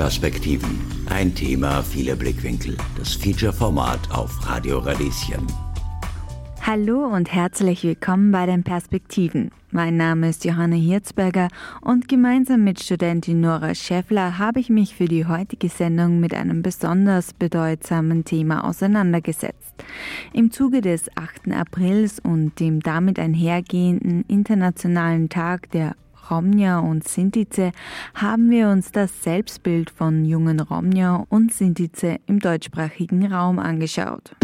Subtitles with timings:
[0.00, 0.80] Perspektiven.
[1.10, 2.74] Ein Thema, viele Blickwinkel.
[2.96, 5.46] Das Feature-Format auf Radio Radieschen.
[6.62, 9.50] Hallo und herzlich willkommen bei den Perspektiven.
[9.70, 11.48] Mein Name ist Johanna Hirzberger
[11.82, 16.62] und gemeinsam mit Studentin Nora Schäffler habe ich mich für die heutige Sendung mit einem
[16.62, 19.74] besonders bedeutsamen Thema auseinandergesetzt.
[20.32, 21.52] Im Zuge des 8.
[21.52, 25.94] Aprils und dem damit einhergehenden Internationalen Tag der
[26.30, 27.72] Romnia und Sintize
[28.14, 34.36] haben wir uns das Selbstbild von jungen Romnia und Sintize im deutschsprachigen Raum angeschaut.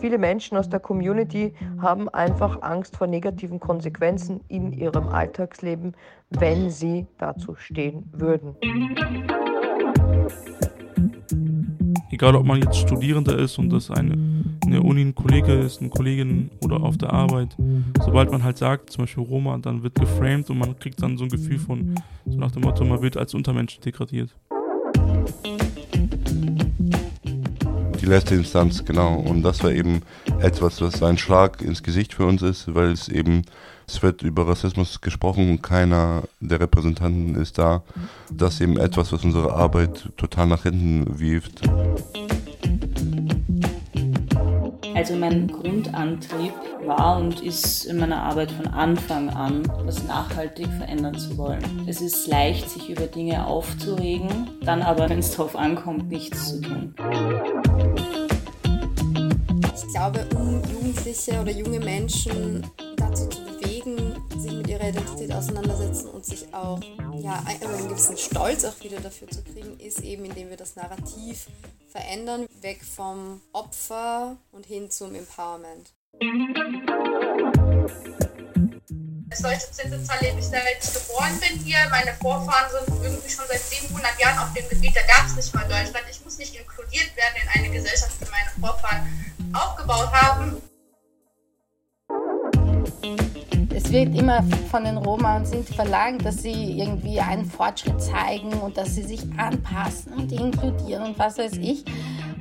[0.00, 5.94] Viele Menschen aus der Community haben einfach Angst vor negativen Konsequenzen in ihrem Alltagsleben,
[6.30, 8.56] wenn sie dazu stehen würden.
[12.22, 14.16] Egal, ob man jetzt Studierender ist und das eine,
[14.64, 17.48] eine Uni ein Kollege ist, eine Kollegin oder auf der Arbeit,
[18.00, 21.24] sobald man halt sagt, zum Beispiel Roma, dann wird geframed und man kriegt dann so
[21.24, 24.30] ein Gefühl von, so nach dem Motto, man wird als Untermensch degradiert.
[28.00, 29.14] die letzte Instanz, genau.
[29.14, 30.02] Und das war eben
[30.40, 33.42] etwas, was ein Schlag ins Gesicht für uns ist, weil es eben,
[33.92, 37.82] es wird über Rassismus gesprochen und keiner der Repräsentanten ist da.
[38.30, 41.60] Das ist eben etwas, was unsere Arbeit total nach hinten wirft.
[44.94, 46.54] Also mein Grundantrieb
[46.86, 51.62] war und ist in meiner Arbeit von Anfang an, was nachhaltig verändern zu wollen.
[51.86, 56.60] Es ist leicht, sich über Dinge aufzuregen, dann aber, wenn es darauf ankommt, nichts zu
[56.62, 56.94] tun.
[59.74, 62.64] Ich glaube, um Jugendliche oder junge Menschen
[62.96, 63.51] dazu zu mit
[64.88, 66.80] Identität auseinandersetzen und sich auch
[67.14, 71.46] ja, einen gewissen Stolz auch wieder dafür zu kriegen, ist eben, indem wir das Narrativ
[71.88, 75.92] verändern, weg vom Opfer und hin zum Empowerment.
[79.30, 81.78] Als deutsche Zinseszahl ich ich geboren bin hier.
[81.90, 84.94] Meine Vorfahren sind irgendwie schon seit 700 Jahren auf dem Gebiet.
[84.94, 86.04] Da gab es nicht mal Deutschland.
[86.10, 89.08] Ich muss nicht inkludiert werden in eine Gesellschaft, die meine Vorfahren
[89.54, 90.62] aufgebaut haben.
[93.74, 98.52] Es wird immer von den Roma und Sinti verlangt, dass sie irgendwie einen Fortschritt zeigen
[98.54, 101.84] und dass sie sich anpassen und inkludieren und was weiß ich.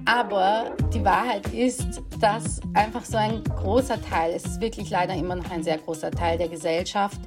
[0.06, 5.36] Aber die Wahrheit ist, dass einfach so ein großer Teil, es ist wirklich leider immer
[5.36, 7.20] noch ein sehr großer Teil der Gesellschaft,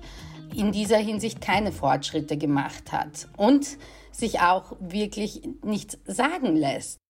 [0.54, 3.78] in dieser Hinsicht keine Fortschritte gemacht hat und
[4.12, 7.00] sich auch wirklich nichts sagen lässt.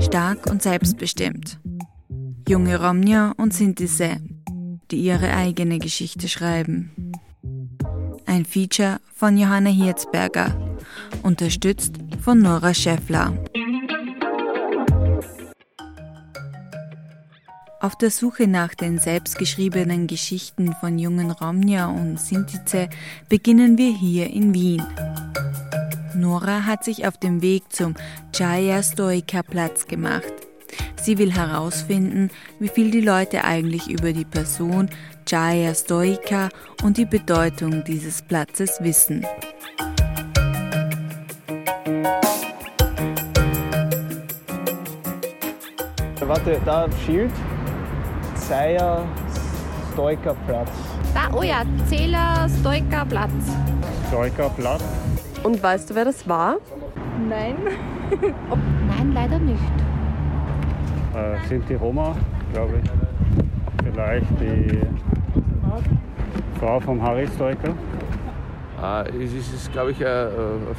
[0.00, 1.60] Stark und selbstbestimmt.
[2.48, 4.16] Junge Romnia und Sintise,
[4.92, 6.92] die ihre eigene Geschichte schreiben.
[8.26, 10.76] Ein Feature von Johanna Hirzberger,
[11.22, 13.32] unterstützt von Nora Schäffler.
[17.80, 22.88] Auf der Suche nach den selbstgeschriebenen Geschichten von jungen Romnia und Sintize
[23.28, 24.82] beginnen wir hier in Wien.
[26.14, 27.94] Nora hat sich auf dem Weg zum
[28.32, 30.32] Chaya Stoika Platz gemacht.
[31.00, 34.88] Sie will herausfinden, wie viel die Leute eigentlich über die Person
[35.26, 36.48] Chaya Stoika
[36.82, 39.26] und die Bedeutung dieses Platzes wissen.
[46.32, 47.30] Warte, da Schild.
[48.36, 49.04] Zeier
[49.92, 50.70] Stoiker Platz.
[51.12, 53.30] Da, oh ja, Zähler Stoiker Platz.
[54.08, 54.82] Stoiker Platz.
[55.42, 56.56] Und weißt du, wer das war?
[57.28, 57.56] Nein.
[58.88, 59.81] Nein, leider nicht.
[61.14, 62.16] Äh, sind die Roma,
[62.54, 62.90] glaube ich.
[63.84, 64.80] Vielleicht die
[66.58, 67.74] Frau vom Harry Stoiker.
[68.82, 70.28] Äh, es ist, glaube ich, äh,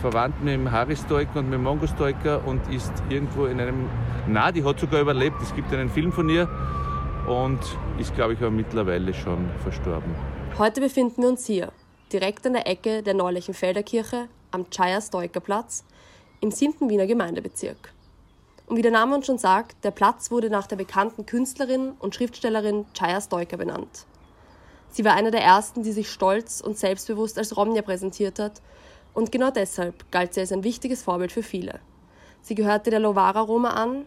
[0.02, 3.88] verwandt mit dem Harry Stoiker und mit dem Mongo Stoiker und ist irgendwo in einem.
[4.28, 5.40] Na, die hat sogar überlebt.
[5.42, 6.50] Es gibt einen Film von ihr
[7.28, 7.60] und
[8.00, 10.16] ist, glaube ich, aber mittlerweile schon verstorben.
[10.58, 11.72] Heute befinden wir uns hier,
[12.12, 15.86] direkt an der Ecke der neulichen Felderkirche am Chaya Stoiker Platz
[16.42, 16.90] im 7.
[16.90, 17.94] Wiener Gemeindebezirk.
[18.66, 22.16] Und wie der Name uns schon sagt, der Platz wurde nach der bekannten Künstlerin und
[22.16, 24.06] Schriftstellerin Chaya Stoiker benannt.
[24.90, 28.62] Sie war eine der ersten, die sich stolz und selbstbewusst als Romnia präsentiert hat
[29.14, 31.80] und genau deshalb galt sie als ein wichtiges Vorbild für viele.
[32.42, 34.06] Sie gehörte der Lovara-Roma an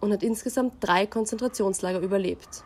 [0.00, 2.64] und hat insgesamt drei Konzentrationslager überlebt.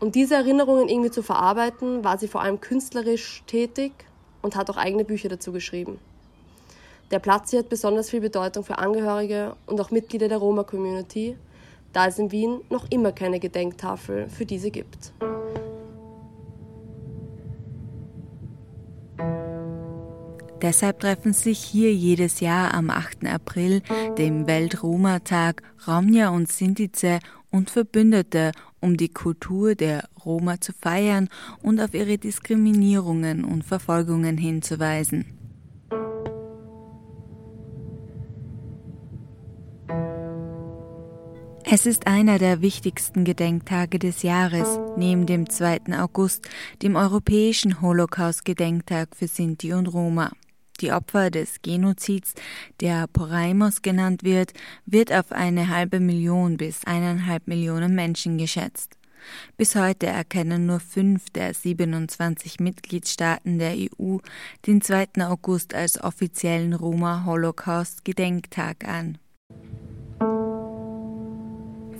[0.00, 3.92] Um diese Erinnerungen irgendwie zu verarbeiten, war sie vor allem künstlerisch tätig
[4.42, 5.98] und hat auch eigene Bücher dazu geschrieben.
[7.12, 11.36] Der Platz hier hat besonders viel Bedeutung für Angehörige und auch Mitglieder der Roma-Community,
[11.92, 15.12] da es in Wien noch immer keine Gedenktafel für diese gibt.
[20.62, 23.26] Deshalb treffen sich hier jedes Jahr am 8.
[23.26, 23.82] April,
[24.18, 27.20] dem Welt-Roma-Tag, Romnia und Sintize
[27.50, 28.50] und Verbündete,
[28.80, 31.28] um die Kultur der Roma zu feiern
[31.62, 35.35] und auf ihre Diskriminierungen und Verfolgungen hinzuweisen.
[41.68, 45.98] Es ist einer der wichtigsten Gedenktage des Jahres, neben dem 2.
[45.98, 46.48] August,
[46.80, 50.30] dem europäischen Holocaust-Gedenktag für Sinti und Roma.
[50.80, 52.34] Die Opfer des Genozids,
[52.80, 54.52] der Poraimos genannt wird,
[54.84, 58.96] wird auf eine halbe Million bis eineinhalb Millionen Menschen geschätzt.
[59.56, 64.18] Bis heute erkennen nur fünf der 27 Mitgliedstaaten der EU
[64.68, 65.08] den 2.
[65.22, 69.18] August als offiziellen Roma-Holocaust-Gedenktag an.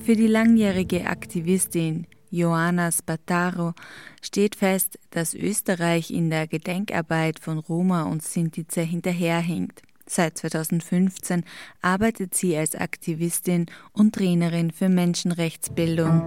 [0.07, 3.75] Für die langjährige Aktivistin Joanna Spataro
[4.23, 9.83] steht fest, dass Österreich in der Gedenkarbeit von Roma und Sintize hinterherhinkt.
[10.07, 11.43] Seit 2015
[11.83, 16.23] arbeitet sie als Aktivistin und Trainerin für Menschenrechtsbildung.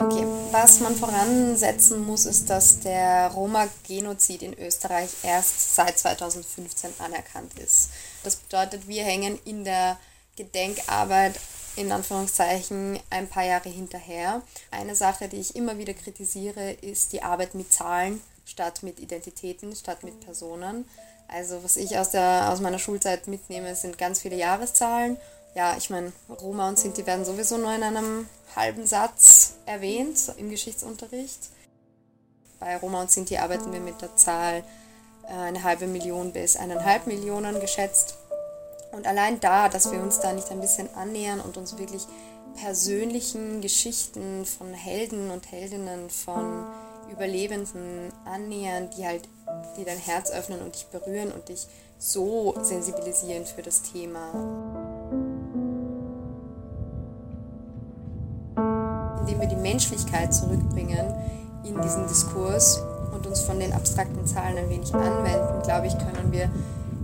[0.00, 7.58] Okay, was man voransetzen muss, ist, dass der Roma-Genozid in Österreich erst seit 2015 anerkannt
[7.58, 7.90] ist.
[8.22, 9.98] Das bedeutet, wir hängen in der
[10.36, 11.34] Gedenkarbeit
[11.74, 14.42] in Anführungszeichen ein paar Jahre hinterher.
[14.70, 19.74] Eine Sache, die ich immer wieder kritisiere, ist die Arbeit mit Zahlen statt mit Identitäten,
[19.74, 20.88] statt mit Personen.
[21.26, 25.18] Also was ich aus, der, aus meiner Schulzeit mitnehme, sind ganz viele Jahreszahlen
[25.54, 30.50] ja, ich meine, Roma und Sinti werden sowieso nur in einem halben Satz erwähnt im
[30.50, 31.50] Geschichtsunterricht.
[32.60, 34.64] Bei Roma und Sinti arbeiten wir mit der Zahl
[35.28, 38.14] äh, eine halbe Million bis eineinhalb Millionen geschätzt.
[38.92, 42.06] Und allein da, dass wir uns da nicht ein bisschen annähern und uns wirklich
[42.60, 46.66] persönlichen Geschichten von Helden und Heldinnen, von
[47.10, 49.28] Überlebenden annähern, die halt,
[49.76, 51.66] die dein Herz öffnen und dich berühren und dich
[51.98, 54.97] so sensibilisieren für das Thema.
[59.28, 61.14] Indem wir die Menschlichkeit zurückbringen
[61.64, 62.80] in diesen Diskurs
[63.12, 66.50] und uns von den abstrakten Zahlen ein wenig anwenden, glaube ich, können wir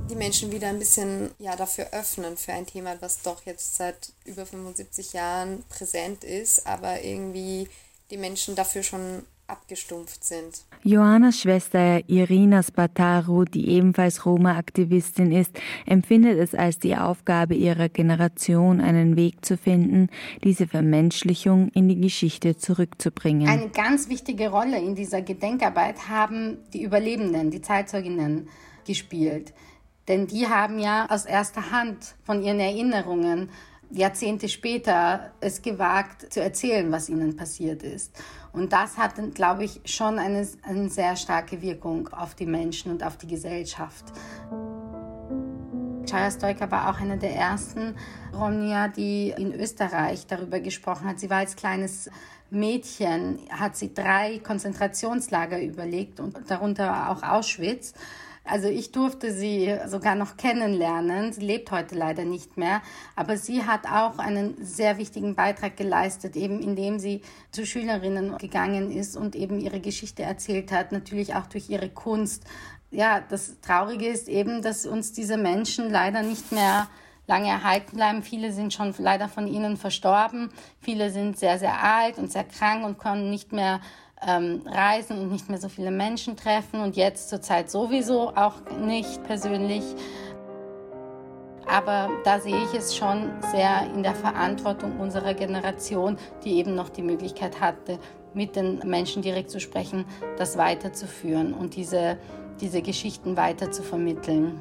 [0.08, 4.12] die Menschen wieder ein bisschen ja, dafür öffnen, für ein Thema, was doch jetzt seit
[4.24, 7.68] über 75 Jahren präsent ist, aber irgendwie
[8.10, 10.64] die Menschen dafür schon abgestumpft sind.
[10.82, 18.80] Johannas Schwester Irina Spataru, die ebenfalls Roma-Aktivistin ist, empfindet es als die Aufgabe ihrer Generation,
[18.80, 20.08] einen Weg zu finden,
[20.42, 23.48] diese Vermenschlichung in die Geschichte zurückzubringen.
[23.48, 28.48] Eine ganz wichtige Rolle in dieser Gedenkarbeit haben die Überlebenden, die Zeitzeuginnen
[28.86, 29.52] gespielt.
[30.08, 33.48] Denn die haben ja aus erster Hand von ihren Erinnerungen
[33.90, 38.16] Jahrzehnte später es gewagt zu erzählen, was ihnen passiert ist.
[38.52, 43.02] Und das hat, glaube ich, schon eine, eine sehr starke Wirkung auf die Menschen und
[43.02, 44.04] auf die Gesellschaft.
[46.08, 47.96] Chaya Stoiker war auch eine der ersten
[48.32, 51.18] Romnia, die in Österreich darüber gesprochen hat.
[51.18, 52.10] Sie war als kleines
[52.50, 57.94] Mädchen, hat sie drei Konzentrationslager überlegt und darunter auch Auschwitz.
[58.44, 61.32] Also ich durfte sie sogar noch kennenlernen.
[61.32, 62.82] Sie lebt heute leider nicht mehr,
[63.16, 68.90] aber sie hat auch einen sehr wichtigen Beitrag geleistet, eben indem sie zu Schülerinnen gegangen
[68.90, 72.44] ist und eben ihre Geschichte erzählt hat, natürlich auch durch ihre Kunst.
[72.90, 76.86] Ja, das Traurige ist eben, dass uns diese Menschen leider nicht mehr
[77.26, 78.22] lange erhalten bleiben.
[78.22, 80.50] Viele sind schon leider von ihnen verstorben.
[80.80, 83.80] Viele sind sehr, sehr alt und sehr krank und können nicht mehr
[84.26, 89.22] ähm, reisen und nicht mehr so viele Menschen treffen und jetzt zurzeit sowieso auch nicht
[89.24, 89.82] persönlich.
[91.66, 96.90] Aber da sehe ich es schon sehr in der Verantwortung unserer Generation, die eben noch
[96.90, 97.98] die Möglichkeit hatte,
[98.34, 100.04] mit den Menschen direkt zu sprechen,
[100.36, 102.18] das weiterzuführen und diese,
[102.60, 104.60] diese Geschichten weiter zu vermitteln.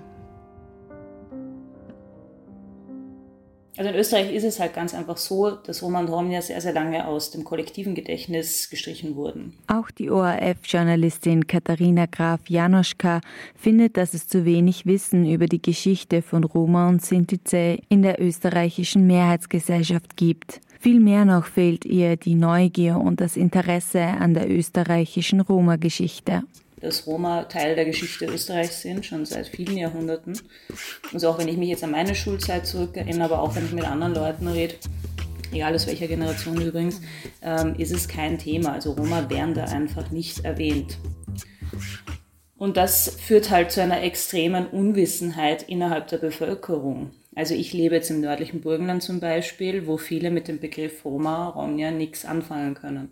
[3.76, 6.74] Also in Österreich ist es halt ganz einfach so, dass Roma und Romnia sehr, sehr
[6.74, 9.54] lange aus dem kollektiven Gedächtnis gestrichen wurden.
[9.68, 13.22] Auch die ORF-Journalistin Katharina Graf Janoschka
[13.56, 18.22] findet, dass es zu wenig Wissen über die Geschichte von Roma und Sintize in der
[18.22, 20.62] österreichischen Mehrheitsgesellschaft gibt.
[20.80, 26.44] Vielmehr noch fehlt ihr die Neugier und das Interesse an der österreichischen Roma-Geschichte
[26.84, 30.38] dass Roma Teil der Geschichte Österreichs sind, schon seit vielen Jahrhunderten.
[31.14, 33.86] Also auch wenn ich mich jetzt an meine Schulzeit zurückerinnere, aber auch wenn ich mit
[33.86, 34.76] anderen Leuten rede,
[35.54, 37.02] egal aus welcher Generation übrigens,
[37.42, 38.74] ähm, ist es kein Thema.
[38.74, 40.98] Also Roma werden da einfach nicht erwähnt.
[42.58, 47.12] Und das führt halt zu einer extremen Unwissenheit innerhalb der Bevölkerung.
[47.36, 51.50] Also ich lebe jetzt im nördlichen Burgenland zum Beispiel, wo viele mit dem Begriff Roma,
[51.50, 53.12] Romja nichts anfangen können.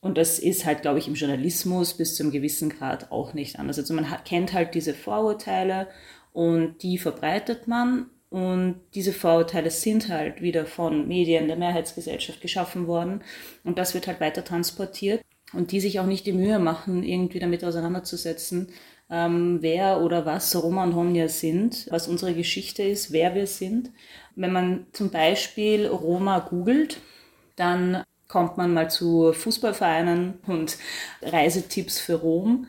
[0.00, 3.58] Und das ist halt, glaube ich, im Journalismus bis zu einem gewissen Grad auch nicht
[3.58, 3.78] anders.
[3.78, 5.88] Also man kennt halt diese Vorurteile
[6.32, 12.86] und die verbreitet man Und diese Vorurteile sind halt wieder von Medien der Mehrheitsgesellschaft geschaffen
[12.86, 13.22] worden.
[13.64, 15.20] Und das wird halt weiter transportiert.
[15.52, 18.68] Und die sich auch nicht die Mühe machen, irgendwie damit auseinanderzusetzen,
[19.10, 23.90] ähm, wer oder was Roma und Romnia sind, was unsere Geschichte ist, wer wir sind.
[24.36, 27.00] Wenn man zum Beispiel Roma googelt,
[27.56, 30.78] dann kommt man mal zu Fußballvereinen und
[31.22, 32.68] Reisetipps für Rom.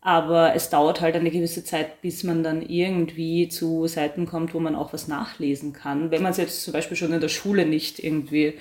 [0.00, 4.60] Aber es dauert halt eine gewisse Zeit, bis man dann irgendwie zu Seiten kommt, wo
[4.60, 6.10] man auch was nachlesen kann.
[6.10, 8.54] Wenn man es jetzt zum Beispiel schon in der Schule nicht irgendwie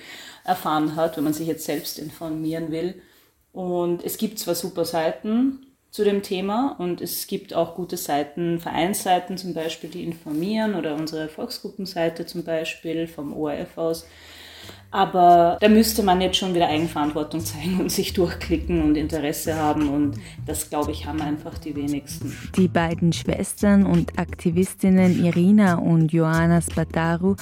[0.44, 3.02] erfahren hat, wenn man sich jetzt selbst informieren will.
[3.52, 8.60] Und es gibt zwar super Seiten zu dem Thema und es gibt auch gute Seiten,
[8.60, 14.06] Vereinsseiten zum Beispiel, die informieren oder unsere Volksgruppenseite zum Beispiel vom ORF aus
[14.90, 19.90] aber da müsste man jetzt schon wieder Eigenverantwortung zeigen und sich durchklicken und Interesse haben.
[19.90, 22.36] Und das, glaube ich, haben einfach die wenigsten.
[22.56, 27.36] Die beiden Schwestern und Aktivistinnen Irina und Joanna Spataru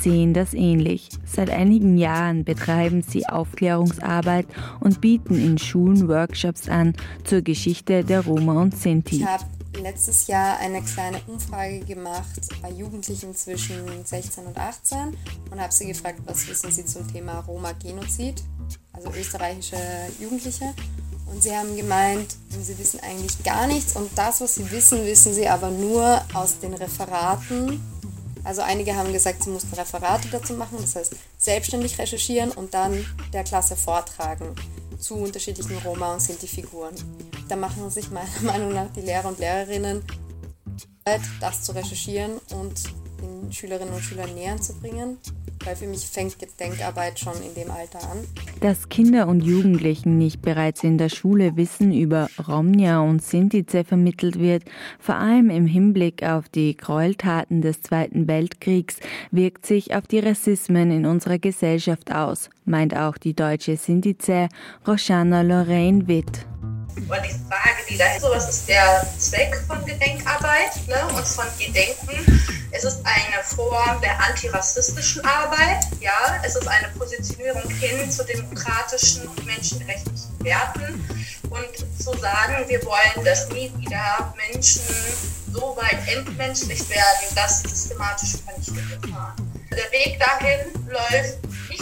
[0.00, 1.08] sehen das ähnlich.
[1.24, 4.46] Seit einigen Jahren betreiben sie Aufklärungsarbeit
[4.80, 6.94] und bieten in Schulen Workshops an
[7.24, 9.24] zur Geschichte der Roma und Sinti
[9.74, 15.16] letztes Jahr eine kleine Umfrage gemacht bei Jugendlichen zwischen 16 und 18
[15.50, 18.42] und habe sie gefragt, was wissen sie zum Thema Roma-Genozid,
[18.92, 19.76] also österreichische
[20.20, 20.74] Jugendliche.
[21.26, 25.34] Und sie haben gemeint, sie wissen eigentlich gar nichts und das, was sie wissen, wissen
[25.34, 27.80] sie aber nur aus den Referaten.
[28.44, 33.04] Also einige haben gesagt, sie mussten Referate dazu machen, das heißt selbstständig recherchieren und dann
[33.34, 34.54] der Klasse vortragen
[34.98, 36.94] zu unterschiedlichen Roma und Sinti-Figuren.
[37.48, 40.02] Da machen sich meiner Meinung nach die Lehrer und Lehrerinnen
[41.40, 42.82] das zu recherchieren und
[43.20, 45.18] den Schülerinnen und Schülern näher zu bringen,
[45.64, 48.18] weil für mich fängt Denkarbeit schon in dem Alter an.
[48.60, 54.38] Dass Kinder und Jugendlichen nicht bereits in der Schule Wissen über Romnia und Sintize vermittelt
[54.38, 54.64] wird,
[54.98, 58.98] vor allem im Hinblick auf die Gräueltaten des Zweiten Weltkriegs,
[59.30, 64.48] wirkt sich auf die Rassismen in unserer Gesellschaft aus, meint auch die deutsche Sintize
[64.86, 66.46] Roshana Lorraine Witt
[67.08, 71.46] oder die Frage, die dahinter so, was ist der Zweck von Gedenkarbeit ne, und von
[71.58, 72.42] Gedenken?
[72.70, 79.26] Es ist eine Form der antirassistischen Arbeit, ja, es ist eine Positionierung hin zu demokratischen
[79.26, 81.08] und menschenrechtlichen Werten
[81.50, 84.82] und zu sagen, wir wollen, dass nie wieder Menschen
[85.52, 89.64] so weit entmenschlicht werden, dass sie systematisch vernichtet werden.
[89.70, 91.38] Der Weg dahin läuft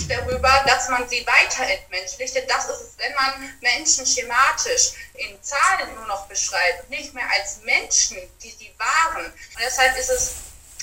[0.07, 4.93] nicht darüber, dass man sie weiter entmenschlicht, denn das ist es, wenn man Menschen schematisch
[5.15, 9.27] in Zahlen nur noch beschreibt, nicht mehr als Menschen, die sie waren.
[9.27, 10.35] Und deshalb ist es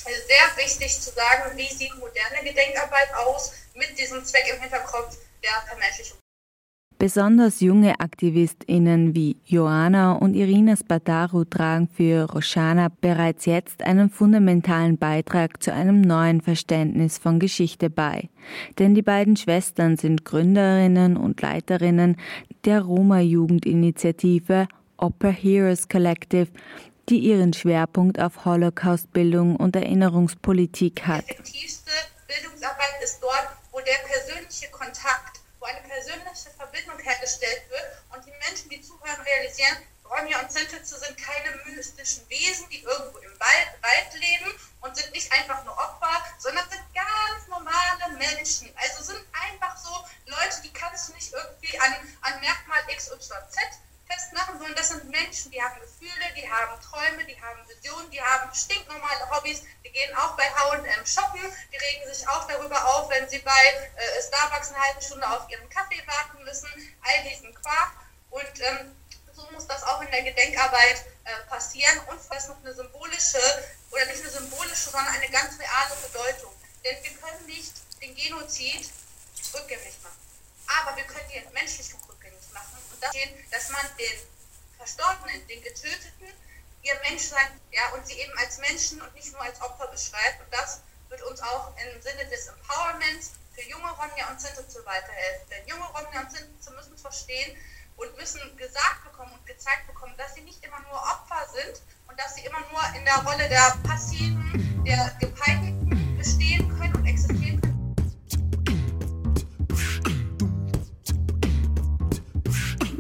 [0.04, 5.64] sehr wichtig zu sagen, wie sieht moderne Gedenkarbeit aus mit diesem Zweck im Hinterkopf der
[5.68, 6.23] Vermenschlichung.
[7.00, 14.98] Besonders junge AktivistInnen wie Joanna und Irina Spataru tragen für Roshana bereits jetzt einen fundamentalen
[14.98, 18.30] Beitrag zu einem neuen Verständnis von Geschichte bei.
[18.80, 22.16] Denn die beiden Schwestern sind Gründerinnen und Leiterinnen
[22.64, 26.48] der Roma-Jugendinitiative Opera Heroes Collective,
[27.10, 31.26] die ihren Schwerpunkt auf Holocaust-Bildung und Erinnerungspolitik hat.
[31.26, 31.92] Die effektivste
[32.28, 38.32] Bildungsarbeit ist dort, wo der persönliche Kontakt wo eine persönliche Verbindung hergestellt wird und die
[38.32, 43.70] Menschen, die zuhören, realisieren, Ronja und Sintetze sind keine mystischen Wesen, die irgendwo im Wald,
[43.82, 48.76] Wald leben und sind nicht einfach nur Opfer, sondern sind ganz normale Menschen.
[48.76, 53.56] Also sind einfach so Leute, die kannst du nicht irgendwie an, an Merkmal XYZ
[54.08, 58.22] festmachen, sondern das sind Menschen, die haben Gefühle, die haben Träume, die haben Visionen, die
[58.22, 61.42] haben stinknormale Hobbys, die gehen auch bei H&M shoppen,
[61.72, 65.50] die regen sich auch darüber auf, wenn sie bei äh, Starbucks eine halbe Stunde auf
[65.50, 66.70] ihren Kaffee warten müssen,
[67.02, 67.94] all diesen Quark.
[68.30, 68.96] Und ähm,
[69.34, 73.40] so muss das auch in der Gedenkarbeit äh, passieren und das noch eine symbolische,
[73.92, 76.54] oder nicht eine symbolische, sondern eine ganz reale Bedeutung.
[76.84, 78.90] Denn wir können nicht den Genozid
[79.54, 80.20] rückgängig machen.
[80.68, 82.02] Aber wir können die Entmenschlichung
[83.10, 84.20] stehen, dass man den
[84.78, 86.28] Verstorbenen, den Getöteten,
[86.82, 90.42] ihr Menschsein, ja, und sie eben als Menschen und nicht nur als Opfer beschreibt.
[90.44, 95.50] Und das wird uns auch im Sinne des Empowerments für junge Romja und Sintize weiterhelfen.
[95.50, 97.58] Denn junge Romja und Sintize müssen verstehen
[97.96, 102.20] und müssen gesagt bekommen und gezeigt bekommen, dass sie nicht immer nur Opfer sind und
[102.20, 106.73] dass sie immer nur in der Rolle der Passiven, der Gepeinigten bestehen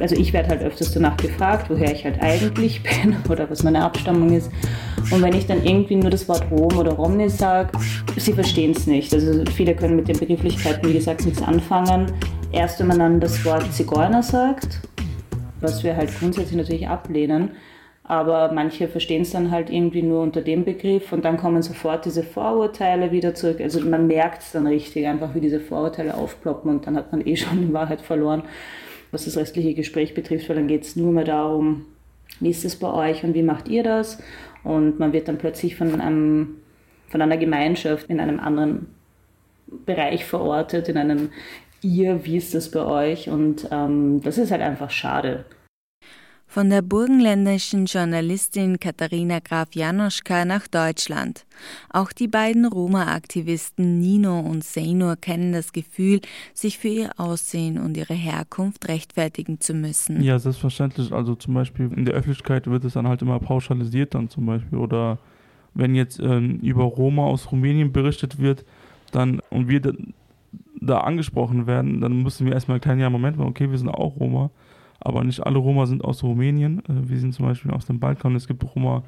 [0.03, 3.81] also ich werde halt öfters danach gefragt, woher ich halt eigentlich bin oder was meine
[3.81, 4.51] Abstammung ist.
[5.11, 7.71] Und wenn ich dann irgendwie nur das Wort Rom oder Romni sage,
[8.17, 9.13] sie verstehen es nicht.
[9.13, 12.11] Also viele können mit den Begrifflichkeiten, wie gesagt, nichts anfangen.
[12.51, 14.81] Erst wenn man dann das Wort Zigeuner sagt,
[15.61, 17.51] was wir halt grundsätzlich natürlich ablehnen,
[18.03, 22.03] aber manche verstehen es dann halt irgendwie nur unter dem Begriff und dann kommen sofort
[22.03, 23.61] diese Vorurteile wieder zurück.
[23.61, 27.25] Also man merkt es dann richtig, einfach wie diese Vorurteile aufploppen und dann hat man
[27.25, 28.43] eh schon in Wahrheit verloren,
[29.13, 31.85] was das restliche Gespräch betrifft, weil dann geht es nur mehr darum,
[32.39, 34.17] wie ist es bei euch und wie macht ihr das?
[34.63, 36.55] Und man wird dann plötzlich von, einem,
[37.09, 38.87] von einer Gemeinschaft in einem anderen
[39.85, 41.29] Bereich verortet, in einem
[41.81, 43.29] ihr, wie ist das bei euch?
[43.29, 45.45] Und ähm, das ist halt einfach schade.
[46.53, 51.47] Von der burgenländischen Journalistin Katharina Graf Janoschka nach Deutschland.
[51.89, 56.21] Auch die beiden Roma-Aktivisten Nino und Seinur kennen das Gefühl,
[56.53, 60.21] sich für ihr Aussehen und ihre Herkunft rechtfertigen zu müssen.
[60.21, 61.11] Ja, selbstverständlich.
[61.11, 64.77] Also zum Beispiel in der Öffentlichkeit wird es dann halt immer pauschalisiert dann zum Beispiel.
[64.77, 65.17] Oder
[65.73, 68.63] wenn jetzt ähm, über Roma aus Rumänien berichtet wird,
[69.11, 69.81] dann und wir
[70.79, 74.19] da angesprochen werden, dann müssen wir erstmal erklären, ja, Moment mal, okay, wir sind auch
[74.19, 74.51] Roma,
[75.03, 76.79] aber nicht alle Roma sind aus Rumänien.
[76.79, 79.03] Äh, wir sind zum Beispiel aus dem Balkan, es gibt Roma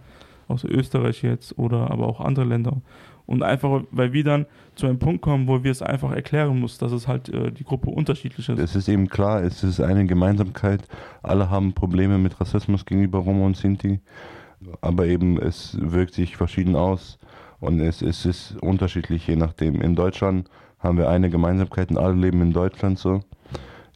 [0.48, 2.82] aus Österreich jetzt oder aber auch andere Länder.
[3.26, 6.80] Und einfach, weil wir dann zu einem Punkt kommen, wo wir es einfach erklären müssen,
[6.80, 8.60] dass es halt äh, die Gruppe unterschiedlich ist.
[8.60, 10.88] Es ist eben klar, es ist eine Gemeinsamkeit.
[11.24, 14.00] Alle haben Probleme mit Rassismus gegenüber Roma und Sinti,
[14.82, 17.18] aber eben es wirkt sich verschieden aus
[17.60, 19.82] und es, es ist unterschiedlich, je nachdem.
[19.82, 20.48] In Deutschland
[20.78, 23.22] haben wir eine Gemeinsamkeit und alle leben in Deutschland so,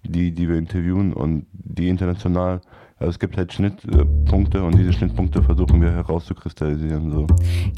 [0.03, 2.61] die, die wir interviewen und die international.
[2.97, 7.11] Also es gibt halt Schnittpunkte und diese Schnittpunkte versuchen wir herauszukristallisieren.
[7.11, 7.27] So.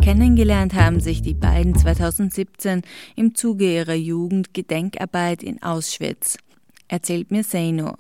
[0.02, 2.82] Kennengelernt haben sich die beiden 2017
[3.16, 6.38] im Zuge ihrer Jugendgedenkarbeit in Auschwitz,
[6.88, 7.96] erzählt mir Seino.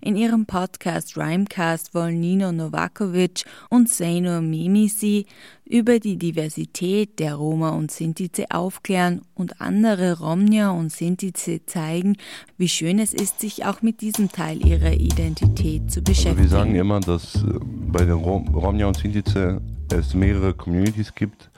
[0.00, 5.26] In ihrem Podcast Rhymecast wollen Nino Novakovic und Seinur Mimisi
[5.64, 12.16] über die Diversität der Roma und Sintize aufklären und andere Romnia und Sintize zeigen,
[12.58, 16.38] wie schön es ist, sich auch mit diesem Teil ihrer Identität zu beschäftigen.
[16.38, 19.62] Also wir sagen immer, dass äh, bei den Rom Romnia und Sintize
[19.92, 21.51] es mehrere Communities gibt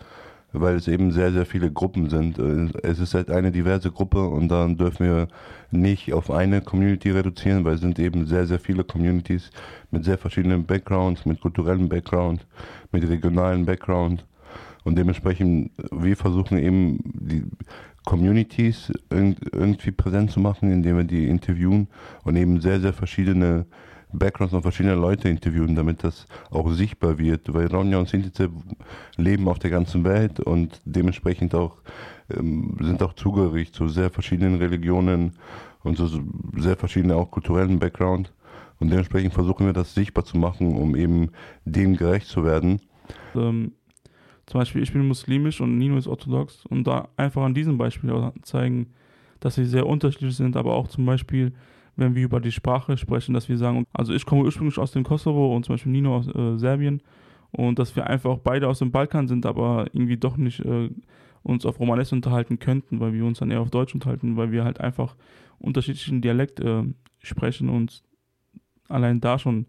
[0.54, 2.38] weil es eben sehr, sehr viele Gruppen sind.
[2.38, 5.28] Äh, es ist halt eine diverse Gruppe und dann dürfen wir
[5.70, 9.50] nicht auf eine Community reduzieren, weil es sind eben sehr, sehr viele Communities
[9.90, 12.46] mit sehr verschiedenen Backgrounds, mit kulturellem Background,
[12.92, 14.24] mit regionalen Background.
[14.84, 17.44] Und dementsprechend, wir versuchen eben die
[18.04, 21.88] Communities irgendwie präsent zu machen, indem wir die interviewen
[22.22, 23.64] und eben sehr, sehr verschiedene
[24.18, 27.52] Backgrounds von verschiedenen Leute interviewen, damit das auch sichtbar wird.
[27.52, 28.50] Weil Ronja und Sintize
[29.16, 31.76] leben auf der ganzen Welt und dementsprechend auch
[32.30, 35.32] ähm, sind auch zugehörig zu sehr verschiedenen Religionen
[35.82, 36.08] und zu
[36.56, 38.32] sehr verschiedenen auch kulturellen Background.
[38.80, 41.30] Und dementsprechend versuchen wir das sichtbar zu machen, um eben
[41.64, 42.80] dem gerecht zu werden.
[43.34, 43.72] Ähm,
[44.46, 48.32] zum Beispiel, ich bin muslimisch und Nino ist orthodox und da einfach an diesem Beispiel
[48.42, 48.88] zeigen,
[49.40, 51.52] dass wir sehr unterschiedlich sind, aber auch zum Beispiel
[51.96, 55.04] wenn wir über die Sprache sprechen, dass wir sagen, also ich komme ursprünglich aus dem
[55.04, 57.02] Kosovo und zum Beispiel Nino aus äh, Serbien
[57.52, 60.90] und dass wir einfach beide aus dem Balkan sind, aber irgendwie doch nicht äh,
[61.42, 64.64] uns auf Romanes unterhalten könnten, weil wir uns dann eher auf Deutsch unterhalten, weil wir
[64.64, 65.14] halt einfach
[65.58, 66.82] unterschiedlichen Dialekt äh,
[67.20, 68.02] sprechen und
[68.88, 69.66] allein da schon,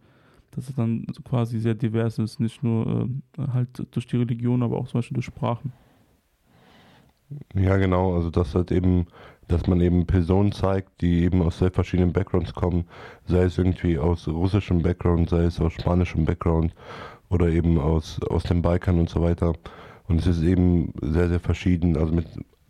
[0.51, 4.77] dass es dann quasi sehr divers ist, nicht nur äh, halt durch die Religion, aber
[4.77, 5.73] auch zum Beispiel durch Sprachen.
[7.55, 9.07] Ja, genau, also das halt eben
[9.47, 12.85] dass man eben Personen zeigt, die eben aus sehr verschiedenen Backgrounds kommen,
[13.27, 16.73] sei es irgendwie aus russischem Background, sei es aus spanischem Background
[17.29, 19.53] oder eben aus, aus dem Balkan und so weiter.
[20.07, 21.97] Und es ist eben sehr, sehr verschieden.
[21.97, 22.27] Also mit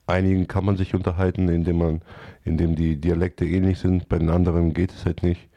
[0.07, 2.01] einigen kann man sich unterhalten, indem man,
[2.43, 5.49] indem die Dialekte ähnlich sind, bei den anderen geht es halt nicht.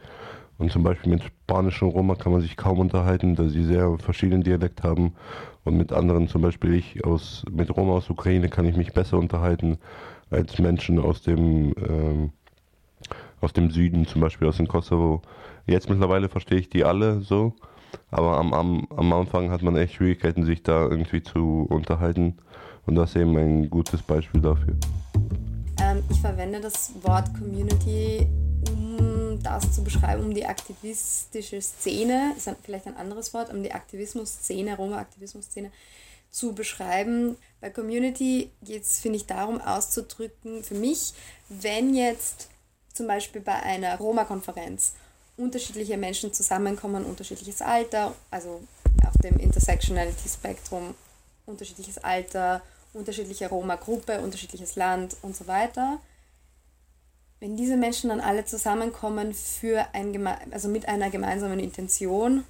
[0.57, 4.42] Und zum Beispiel mit spanischen Roma kann man sich kaum unterhalten, da sie sehr verschiedenen
[4.42, 5.12] Dialekt haben.
[5.64, 9.18] Und mit anderen, zum Beispiel ich aus, mit Roma aus Ukraine kann ich mich besser
[9.18, 9.78] unterhalten
[10.31, 12.33] als Menschen aus dem, ähm,
[13.41, 15.23] aus dem Süden, zum Beispiel aus dem Kosovo.
[15.67, 17.55] Jetzt mittlerweile verstehe ich die alle so,
[18.11, 22.38] aber am, am, am Anfang hat man echt Schwierigkeiten, sich da irgendwie zu unterhalten.
[22.87, 24.75] Und das ist eben ein gutes Beispiel dafür.
[25.81, 28.27] Ähm, ich verwende das Wort Community,
[28.71, 33.73] um das zu beschreiben, um die aktivistische Szene, ist vielleicht ein anderes Wort, um die
[33.73, 35.71] Aktivismus-Szene, Roma-Aktivismus-Szene
[36.31, 37.37] zu beschreiben.
[37.61, 41.14] Bei Community geht es, finde ich, darum auszudrücken, für mich,
[41.49, 42.49] wenn jetzt
[42.93, 44.93] zum Beispiel bei einer Roma-Konferenz
[45.37, 48.61] unterschiedliche Menschen zusammenkommen, unterschiedliches Alter, also
[49.07, 50.95] auf dem Intersectionality-Spektrum,
[51.47, 52.62] unterschiedliches Alter,
[52.93, 56.01] unterschiedliche Roma-Gruppe, unterschiedliches Land und so weiter.
[57.41, 62.45] Wenn diese Menschen dann alle zusammenkommen für ein, also mit einer gemeinsamen Intention,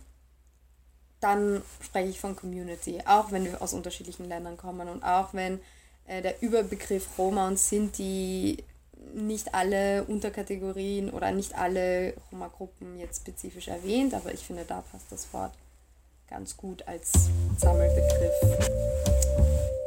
[1.20, 5.60] dann spreche ich von Community, auch wenn wir aus unterschiedlichen Ländern kommen und auch wenn
[6.06, 8.64] äh, der Überbegriff Roma und Sinti
[9.14, 15.10] nicht alle Unterkategorien oder nicht alle Roma-Gruppen jetzt spezifisch erwähnt, aber ich finde, da passt
[15.10, 15.52] das Wort
[16.28, 17.12] ganz gut als
[17.56, 18.32] Sammelbegriff,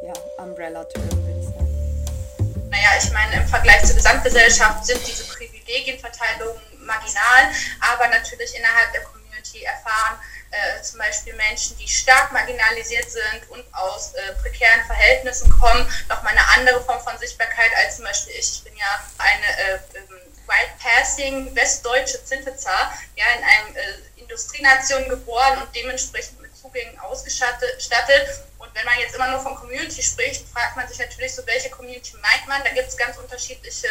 [0.04, 0.14] ja,
[0.44, 2.70] Umbrella-Term, würde ich sagen.
[2.70, 9.04] Naja, ich meine, im Vergleich zur Gesamtgesellschaft sind diese Privilegienverteilungen marginal, aber natürlich innerhalb der
[9.04, 10.18] Community erfahren
[10.52, 16.34] äh, zum Beispiel Menschen, die stark marginalisiert sind und aus äh, prekären Verhältnissen kommen, nochmal
[16.34, 18.58] eine andere Form von Sichtbarkeit als zum Beispiel ich.
[18.58, 25.08] Ich bin ja eine äh, ähm, White Passing westdeutsche Zintezar, ja, in einem äh, Industrienation
[25.08, 27.78] geboren und dementsprechend mit Zugängen ausgestattet.
[28.58, 31.70] Und wenn man jetzt immer nur von Community spricht, fragt man sich natürlich so, welche
[31.70, 32.64] Community meint man?
[32.64, 33.88] Da gibt es ganz unterschiedliche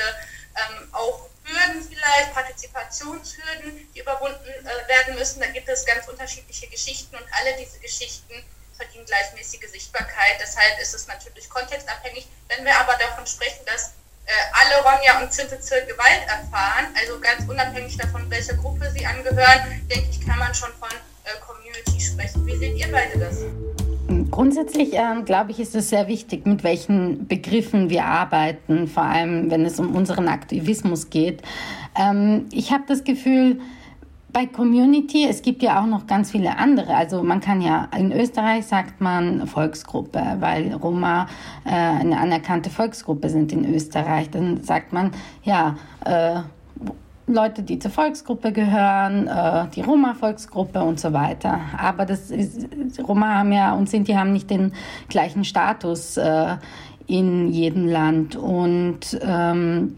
[0.56, 5.40] ähm, auch Hürden vielleicht, Partizipationshürden, die überwunden äh, werden müssen.
[5.40, 8.34] Da gibt es ganz unterschiedliche Geschichten und alle diese Geschichten
[8.76, 10.38] verdienen gleichmäßige Sichtbarkeit.
[10.40, 12.26] Deshalb ist es natürlich kontextabhängig.
[12.48, 13.92] Wenn wir aber davon sprechen, dass
[14.26, 19.86] äh, alle Ronja und Zintezir Gewalt erfahren, also ganz unabhängig davon, welcher Gruppe sie angehören,
[19.88, 20.90] denke ich, kann man schon von
[21.24, 22.46] äh, Community sprechen.
[22.46, 23.36] Wie seht ihr beide das?
[24.30, 29.50] Grundsätzlich ähm, glaube ich, ist es sehr wichtig, mit welchen Begriffen wir arbeiten, vor allem
[29.50, 31.42] wenn es um unseren Aktivismus geht.
[31.98, 33.60] Ähm, ich habe das Gefühl,
[34.32, 36.94] bei Community, es gibt ja auch noch ganz viele andere.
[36.94, 41.26] Also man kann ja, in Österreich sagt man Volksgruppe, weil Roma
[41.64, 44.30] äh, eine anerkannte Volksgruppe sind in Österreich.
[44.30, 45.10] Dann sagt man,
[45.42, 46.40] ja, äh,
[47.34, 51.60] Leute, die zur Volksgruppe gehören, äh, die Roma-Volksgruppe und so weiter.
[51.78, 52.68] Aber das ist,
[53.06, 54.72] Roma haben ja und Sinti haben nicht den
[55.08, 56.56] gleichen Status äh,
[57.06, 58.36] in jedem Land.
[58.36, 59.96] Und ähm,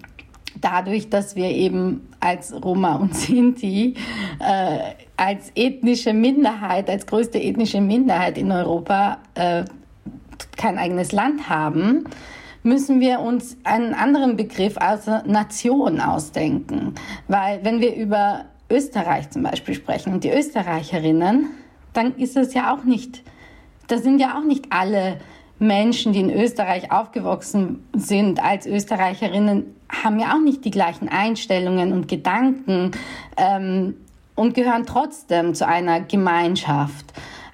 [0.61, 3.95] dadurch, dass wir eben als Roma und Sinti
[4.39, 4.79] äh,
[5.17, 9.65] als ethnische Minderheit, als größte ethnische Minderheit in Europa äh,
[10.57, 12.05] kein eigenes Land haben,
[12.63, 16.95] müssen wir uns einen anderen Begriff außer Nation ausdenken.
[17.29, 21.47] Weil wenn wir über Österreich zum Beispiel sprechen und die Österreicherinnen,
[21.93, 23.23] dann ist es ja auch nicht,
[23.89, 25.19] das sind ja auch nicht alle
[25.59, 31.93] Menschen, die in Österreich aufgewachsen sind als Österreicherinnen, haben ja auch nicht die gleichen Einstellungen
[31.93, 32.93] und Gedanken
[33.37, 33.95] ähm,
[34.35, 37.13] und gehören trotzdem zu einer Gemeinschaft.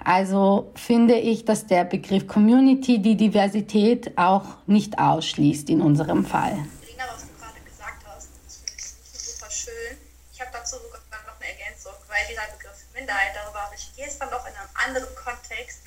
[0.09, 6.57] Also finde ich, dass der Begriff Community die Diversität auch nicht ausschließt in unserem Fall.
[6.81, 9.97] Lina, was du gerade gesagt hast, das finde ich super schön.
[10.33, 14.31] Ich habe dazu sogar noch eine Ergänzung, weil dieser Begriff Minderheit, darüber habe ich gestern
[14.31, 15.78] noch in einem anderen Kontext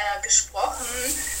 [0.00, 0.86] äh, gesprochen,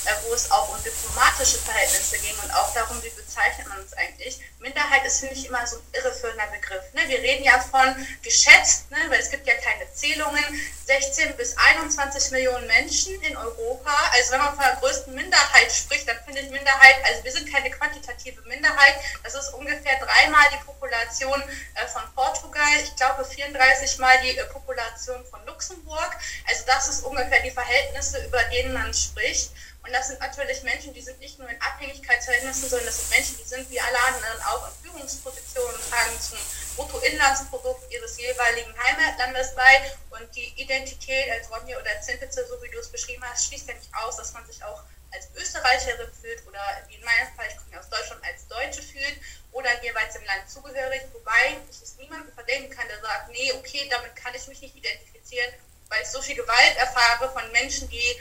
[0.04, 3.92] äh, wo es auch um diplomatische Verhältnisse ging und auch darum, wie bezeichnet man uns
[3.94, 4.40] eigentlich.
[4.58, 6.82] Minderheit ist, finde ich, immer so ein irreführender Begriff.
[6.92, 7.00] Ne?
[7.08, 8.98] Wir reden ja von geschätzt, ne?
[9.08, 10.44] weil es gibt ja keine Zählungen,
[10.84, 13.92] 16 bis 21 Millionen Menschen in Europa.
[14.12, 17.50] Also wenn man von der größten Minderheit spricht, dann finde ich Minderheit, also wir sind
[17.52, 21.42] keine quantitative Minderheit, das ist ungefähr dreimal die Population
[21.74, 26.16] äh, von Portugal, ich glaube 34 mal die äh, Population von Luxemburg.
[26.48, 29.50] Also das ist ungefähr die Verhältnisse, über denen man spricht.
[29.82, 33.38] Und das sind natürlich Menschen, die sind nicht nur in Abhängigkeitsverhältnissen, sondern das sind Menschen,
[33.38, 36.38] die sind wie alle anderen auch in Führungspositionen tragen zum
[36.76, 39.90] Bruttoinlandsprodukt ihres jeweiligen Heimatlandes bei.
[40.10, 43.74] Und die Identität als Ronja oder Zentitze, so wie du es beschrieben hast, schließt ja
[43.74, 44.82] nicht aus, dass man sich auch
[45.12, 49.16] als Österreicherin fühlt oder wie in meinem Fall, ich komme aus Deutschland, als Deutsche fühlt
[49.52, 51.02] oder jeweils im Land zugehörig.
[51.12, 54.76] Wobei ich es niemandem verdenken kann, der sagt, nee, okay, damit kann ich mich nicht
[54.76, 55.52] identifizieren,
[55.88, 58.20] weil ich so viel Gewalt erfahre von Menschen, die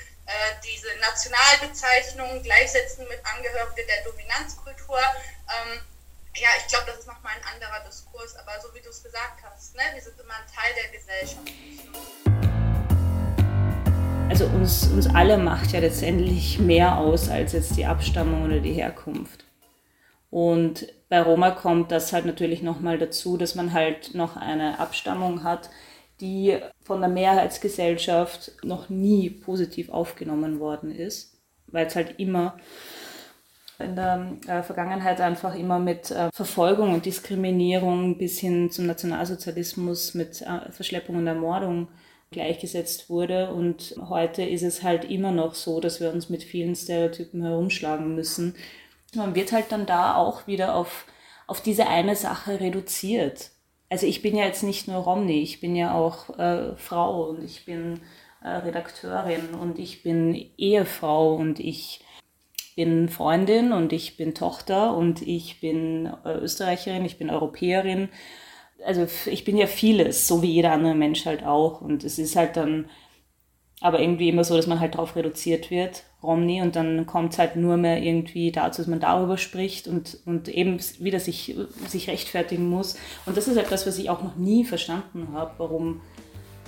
[1.09, 4.99] äh, diese Nationalbezeichnung gleichsetzen mit Angehörige der Dominanzkultur.
[5.47, 5.81] Ähm,
[6.35, 9.43] ja, ich glaube, das ist nochmal ein anderer Diskurs, aber so wie du es gesagt
[9.43, 11.51] hast, ne, wir sind immer ein Teil der Gesellschaft.
[14.29, 18.73] Also uns, uns alle macht ja letztendlich mehr aus als jetzt die Abstammung oder die
[18.73, 19.43] Herkunft.
[20.29, 25.43] Und bei Roma kommt das halt natürlich nochmal dazu, dass man halt noch eine Abstammung
[25.43, 25.71] hat,
[26.21, 32.57] die von der Mehrheitsgesellschaft noch nie positiv aufgenommen worden ist, weil es halt immer
[33.79, 40.13] in der äh, Vergangenheit einfach immer mit äh, Verfolgung und Diskriminierung bis hin zum Nationalsozialismus
[40.13, 41.87] mit äh, Verschleppung und Ermordung
[42.31, 43.53] gleichgesetzt wurde.
[43.53, 48.13] Und heute ist es halt immer noch so, dass wir uns mit vielen Stereotypen herumschlagen
[48.15, 48.55] müssen.
[49.15, 51.05] Man wird halt dann da auch wieder auf,
[51.47, 53.51] auf diese eine Sache reduziert
[53.89, 57.43] also ich bin ja jetzt nicht nur Romney, ich bin ja auch äh, Frau und
[57.43, 57.99] ich bin
[58.43, 62.01] äh, Redakteurin und ich bin Ehefrau und ich
[62.75, 68.09] bin Freundin und ich bin Tochter und ich bin äh, Österreicherin, ich bin Europäerin.
[68.85, 71.81] Also ich bin ja vieles, so wie jeder andere Mensch halt auch.
[71.81, 72.89] Und es ist halt dann
[73.81, 77.39] aber irgendwie immer so, dass man halt darauf reduziert wird, Romney, und dann kommt es
[77.39, 81.55] halt nur mehr irgendwie dazu, dass man darüber spricht und, und eben wieder sich,
[81.87, 82.97] sich rechtfertigen muss.
[83.25, 86.01] Und das ist etwas, was ich auch noch nie verstanden habe, warum,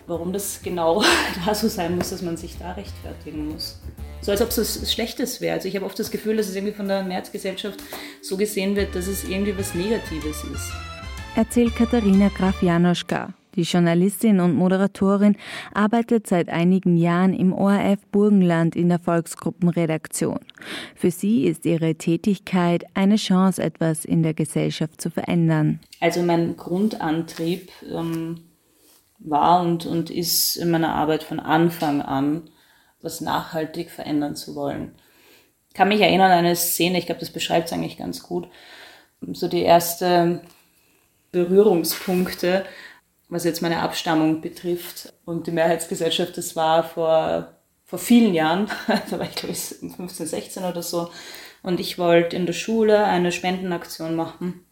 [0.07, 1.03] warum das genau
[1.45, 3.81] da so sein muss, dass man sich da rechtfertigen muss.
[4.21, 5.55] So als ob es was Schlechtes wäre.
[5.55, 7.79] Also ich habe oft das Gefühl, dass es irgendwie von der Mehrheitsgesellschaft
[8.21, 10.71] so gesehen wird, dass es irgendwie was Negatives ist.
[11.35, 13.33] Erzählt Katharina Graf-Janoschka.
[13.55, 15.35] Die Journalistin und Moderatorin
[15.73, 20.39] arbeitet seit einigen Jahren im ORF Burgenland in der Volksgruppenredaktion.
[20.95, 25.79] Für sie ist ihre Tätigkeit eine Chance, etwas in der Gesellschaft zu verändern.
[25.99, 28.41] Also mein Grundantrieb ähm,
[29.19, 32.49] war und, und ist in meiner Arbeit von Anfang an,
[33.01, 34.93] was nachhaltig verändern zu wollen.
[35.67, 38.47] Ich kann mich erinnern an eine Szene, ich glaube, das beschreibt es eigentlich ganz gut.
[39.33, 40.41] So die erste
[41.31, 42.65] Berührungspunkte
[43.31, 45.13] was jetzt meine Abstammung betrifft.
[45.25, 47.47] Und die Mehrheitsgesellschaft, das war vor,
[47.85, 48.67] vor vielen Jahren,
[49.09, 51.09] da war ich glaube ich 15, 16 oder so.
[51.63, 54.65] Und ich wollte in der Schule eine Spendenaktion machen,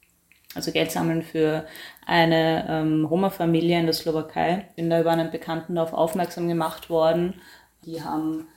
[0.56, 1.65] also Geld sammeln für
[2.06, 4.67] eine ähm, Roma-Familie in der Slowakei.
[4.76, 7.36] Bin da über einen Bekannten darauf aufmerksam gemacht worden.
[7.86, 8.48] Die haben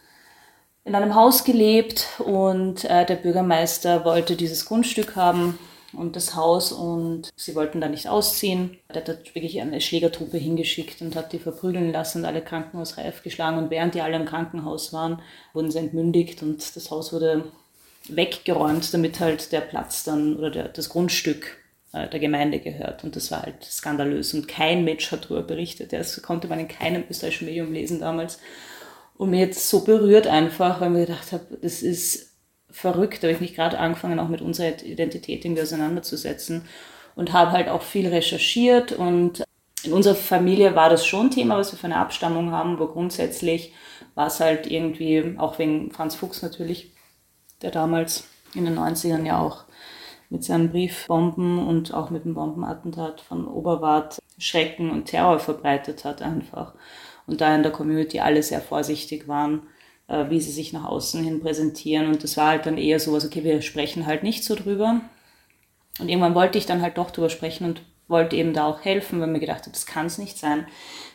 [0.84, 5.58] in einem Haus gelebt und äh, der Bürgermeister wollte dieses Grundstück haben
[5.92, 8.78] und das Haus und sie wollten da nicht ausziehen.
[8.88, 13.59] Er hat wirklich eine Schlägertruppe hingeschickt und hat die verprügeln lassen und alle krankenhausreif geschlagen.
[13.59, 15.20] Und während die alle im Krankenhaus waren,
[15.52, 17.44] wurden sie entmündigt und das Haus wurde
[18.09, 21.59] weggeräumt, damit halt der Platz dann oder der, das Grundstück
[21.92, 23.05] äh, der Gemeinde gehört.
[23.05, 24.35] Und das war halt skandalös.
[24.35, 25.92] Und kein Mensch hat darüber berichtet.
[25.92, 28.38] Das konnte man in keinem österreichischen Medium lesen damals.
[29.16, 32.31] Und mir jetzt so berührt einfach, weil mir gedacht habe, das ist
[32.72, 36.66] verrückt, habe ich mich gerade angefangen, auch mit unserer Identität irgendwie auseinanderzusetzen
[37.14, 39.44] und habe halt auch viel recherchiert und
[39.85, 43.72] in unserer Familie war das schon Thema, was wir für eine Abstammung haben, aber grundsätzlich
[44.14, 46.92] war es halt irgendwie, auch wegen Franz Fuchs natürlich,
[47.62, 49.64] der damals in den 90ern ja auch
[50.30, 56.22] mit seinen Briefbomben und auch mit dem Bombenattentat von Oberwart Schrecken und Terror verbreitet hat
[56.22, 56.74] einfach.
[57.26, 59.62] Und da in der Community alle sehr vorsichtig waren
[60.08, 62.08] äh, wie sie sich nach außen hin präsentieren.
[62.08, 65.00] Und das war halt dann eher so, also okay, wir sprechen halt nicht so drüber.
[65.98, 69.20] Und irgendwann wollte ich dann halt doch drüber sprechen und wollte eben da auch helfen,
[69.20, 70.66] weil mir gedacht habe, das kann es nicht sein,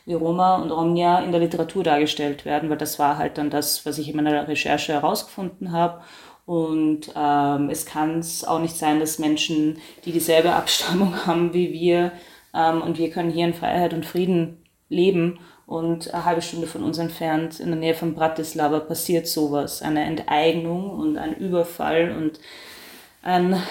[0.06, 3.86] wie Roma und Romnia in der Literatur dargestellt werden, weil das war halt dann das,
[3.86, 6.02] was ich in meiner Recherche herausgefunden habe.
[6.46, 11.74] Und ähm, es kann es auch nicht sein, dass Menschen, die dieselbe Abstammung haben wie
[11.74, 12.14] wir,
[12.54, 16.84] ähm, und wir können hier in Freiheit und Frieden leben und eine halbe Stunde von
[16.84, 19.82] uns entfernt, in der Nähe von Bratislava, passiert sowas.
[19.82, 22.40] Eine Enteignung und ein Überfall und
[23.22, 23.62] ein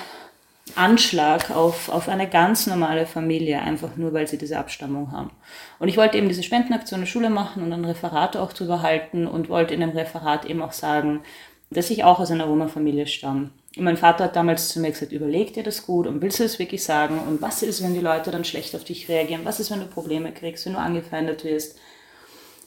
[0.75, 5.31] Anschlag auf, auf eine ganz normale Familie, einfach nur weil sie diese Abstammung haben.
[5.79, 8.83] Und ich wollte eben diese Spendenaktion in der Schule machen und ein Referat auch drüber
[8.83, 11.23] halten und wollte in dem Referat eben auch sagen,
[11.71, 13.51] dass ich auch aus einer Roma-Familie stamme.
[13.77, 16.45] Und mein Vater hat damals zu mir gesagt, überleg dir das gut und willst du
[16.45, 17.21] es wirklich sagen?
[17.27, 19.45] Und was ist, wenn die Leute dann schlecht auf dich reagieren?
[19.45, 21.79] Was ist, wenn du Probleme kriegst, wenn du angefeindet wirst?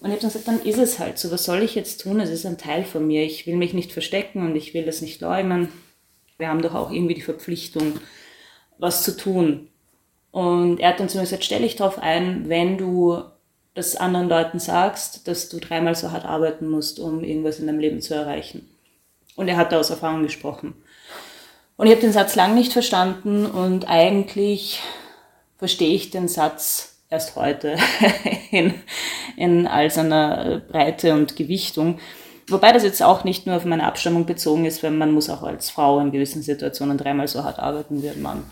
[0.01, 1.31] Und ich habe dann gesagt, dann ist es halt so.
[1.31, 2.19] Was soll ich jetzt tun?
[2.19, 3.23] Es ist ein Teil von mir.
[3.23, 5.69] Ich will mich nicht verstecken und ich will das nicht leugnen.
[6.37, 7.99] Wir haben doch auch irgendwie die Verpflichtung,
[8.77, 9.67] was zu tun.
[10.31, 13.23] Und er hat dann zu mir gesagt, stell dich darauf ein, wenn du
[13.73, 17.79] das anderen Leuten sagst, dass du dreimal so hart arbeiten musst, um irgendwas in deinem
[17.79, 18.69] Leben zu erreichen.
[19.35, 20.75] Und er hat da aus Erfahrung gesprochen.
[21.77, 24.81] Und ich habe den Satz lang nicht verstanden und eigentlich
[25.57, 27.75] verstehe ich den Satz erst heute
[28.51, 28.73] in,
[29.35, 31.99] in all seiner Breite und Gewichtung.
[32.47, 35.43] Wobei das jetzt auch nicht nur auf meine Abstammung bezogen ist, weil man muss auch
[35.43, 38.43] als Frau in gewissen Situationen dreimal so hart arbeiten wie ein Mann.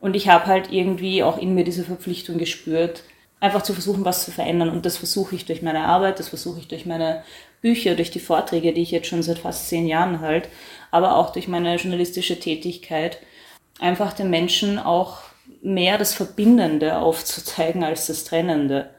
[0.00, 3.02] Und ich habe halt irgendwie auch in mir diese Verpflichtung gespürt,
[3.40, 4.70] einfach zu versuchen, was zu verändern.
[4.70, 7.22] Und das versuche ich durch meine Arbeit, das versuche ich durch meine
[7.60, 10.48] Bücher, durch die Vorträge, die ich jetzt schon seit fast zehn Jahren halt,
[10.90, 13.18] aber auch durch meine journalistische Tätigkeit,
[13.80, 15.27] einfach den Menschen auch
[15.62, 18.90] mehr das Verbindende aufzuzeigen als das Trennende.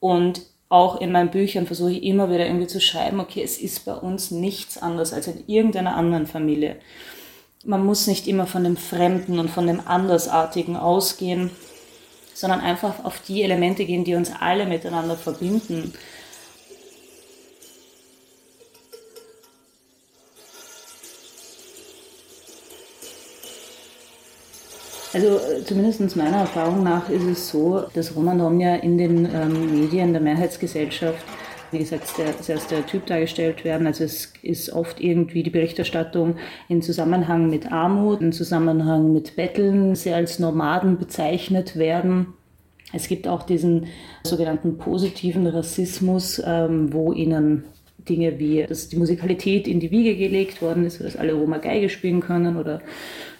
[0.00, 3.84] Und auch in meinen Büchern versuche ich immer wieder irgendwie zu schreiben, okay, es ist
[3.84, 6.76] bei uns nichts anderes als in irgendeiner anderen Familie.
[7.64, 11.50] Man muss nicht immer von dem Fremden und von dem Andersartigen ausgehen,
[12.34, 15.92] sondern einfach auf die Elemente gehen, die uns alle miteinander verbinden.
[25.12, 29.80] Also äh, zumindest meiner Erfahrung nach ist es so, dass Roman Romja in den ähm,
[29.80, 31.24] Medien der Mehrheitsgesellschaft,
[31.70, 33.86] wie gesagt, sehr, sehr Stereotyp dargestellt werden.
[33.86, 36.36] Also es ist oft irgendwie die Berichterstattung
[36.68, 42.28] in Zusammenhang mit Armut, in Zusammenhang mit Betteln, sehr als Nomaden bezeichnet werden.
[42.94, 43.86] Es gibt auch diesen
[44.24, 47.64] sogenannten positiven Rassismus, ähm, wo ihnen
[48.08, 51.88] Dinge wie, dass die Musikalität in die Wiege gelegt worden ist, dass alle Roma Geige
[51.88, 52.80] spielen können oder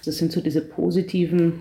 [0.04, 1.60] das sind so diese positiven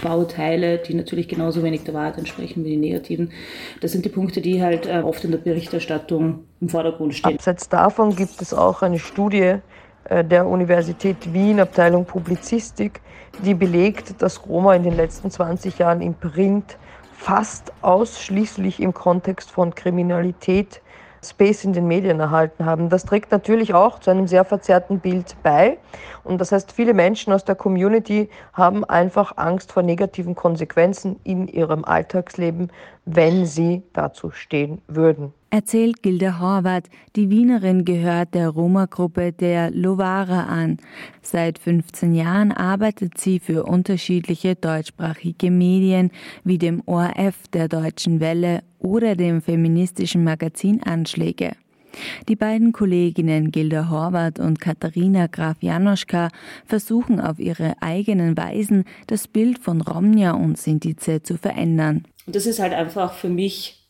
[0.00, 3.32] Vorurteile, die natürlich genauso wenig der Wahrheit entsprechen wie die negativen.
[3.80, 7.34] Das sind die Punkte, die halt äh, oft in der Berichterstattung im Vordergrund stehen.
[7.34, 9.56] Abseits davon gibt es auch eine Studie
[10.04, 13.00] äh, der Universität Wien, Abteilung Publizistik,
[13.44, 16.76] die belegt, dass Roma in den letzten 20 Jahren im Print
[17.12, 20.80] fast ausschließlich im Kontext von Kriminalität
[21.30, 22.88] Space in den Medien erhalten haben.
[22.88, 25.78] Das trägt natürlich auch zu einem sehr verzerrten Bild bei.
[26.24, 31.48] Und das heißt, viele Menschen aus der Community haben einfach Angst vor negativen Konsequenzen in
[31.48, 32.70] ihrem Alltagsleben,
[33.06, 35.32] wenn sie dazu stehen würden.
[35.48, 40.78] Erzählt Gilda Horvath, die Wienerin gehört der Roma-Gruppe der Lovara an.
[41.22, 46.10] Seit 15 Jahren arbeitet sie für unterschiedliche deutschsprachige Medien
[46.44, 51.52] wie dem ORF der Deutschen Welle oder dem feministischen Magazin Anschläge.
[52.28, 56.30] Die beiden Kolleginnen Gilda Horvath und Katharina Graf Janoschka
[56.64, 62.06] versuchen auf ihre eigenen Weisen das Bild von Romnia und Sintize zu verändern.
[62.26, 63.86] Und das ist halt einfach für mich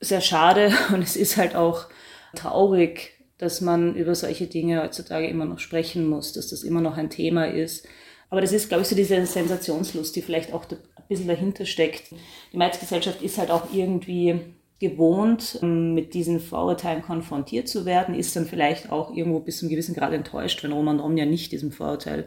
[0.00, 1.86] sehr schade und es ist halt auch
[2.34, 6.96] traurig, dass man über solche Dinge heutzutage immer noch sprechen muss, dass das immer noch
[6.96, 7.86] ein Thema ist.
[8.30, 10.78] Aber das ist, glaube ich, so diese Sensationslust, die vielleicht auch ein
[11.08, 12.10] bisschen dahinter steckt.
[12.52, 14.40] Die Meizgesellschaft ist halt auch irgendwie
[14.80, 19.64] gewohnt, ähm, mit diesen Vorurteilen konfrontiert zu werden, ist dann vielleicht auch irgendwo bis zu
[19.64, 22.26] einem gewissen Grad enttäuscht, wenn Roman Rom ja nicht diesem Vorurteil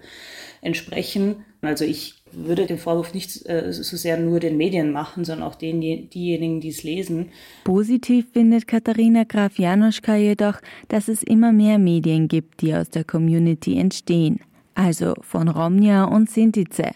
[0.62, 1.45] entsprechen.
[1.62, 5.55] Also ich würde den Vorwurf nicht äh, so sehr nur den Medien machen, sondern auch
[5.55, 7.29] den, diejenigen, die es lesen.
[7.63, 13.03] Positiv findet Katharina Graf Janoschka jedoch, dass es immer mehr Medien gibt, die aus der
[13.03, 14.39] Community entstehen.
[14.75, 16.91] Also von Romnia und Sintize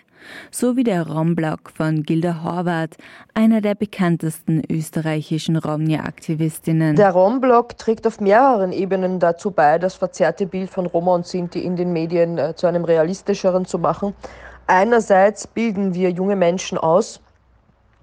[0.52, 2.98] so wie der Romblock von Gilda Horvath,
[3.34, 6.96] einer der bekanntesten österreichischen Romnia-Aktivistinnen.
[6.96, 11.60] Der Romblock trägt auf mehreren Ebenen dazu bei, das verzerrte Bild von Roma und Sinti
[11.60, 14.14] in den Medien äh, zu einem realistischeren zu machen.
[14.68, 17.20] Einerseits bilden wir junge Menschen aus,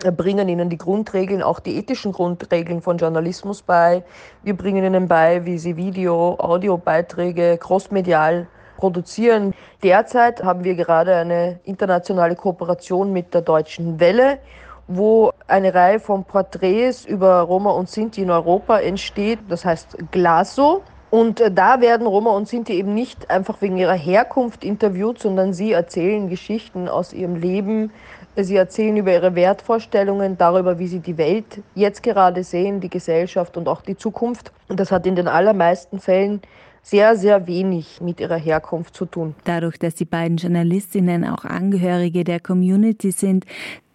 [0.04, 4.04] äh, bringen ihnen die Grundregeln, auch die ethischen Grundregeln von Journalismus bei.
[4.42, 8.46] Wir bringen ihnen bei, wie sie Video, Audiobeiträge crossmedial
[8.78, 9.52] produzieren.
[9.82, 14.38] Derzeit haben wir gerade eine internationale Kooperation mit der Deutschen Welle,
[14.86, 19.40] wo eine Reihe von Porträts über Roma und Sinti in Europa entsteht.
[19.48, 20.82] Das heißt Glaso.
[21.10, 25.52] Und äh, da werden Roma und Sinti eben nicht einfach wegen ihrer Herkunft interviewt, sondern
[25.52, 27.92] sie erzählen Geschichten aus ihrem Leben.
[28.36, 33.56] Sie erzählen über ihre Wertvorstellungen, darüber, wie sie die Welt jetzt gerade sehen, die Gesellschaft
[33.56, 34.52] und auch die Zukunft.
[34.68, 36.40] Und das hat in den allermeisten Fällen
[36.88, 39.35] sehr, sehr wenig mit ihrer Herkunft zu tun.
[39.44, 43.44] Dadurch, dass die beiden Journalistinnen auch Angehörige der Community sind,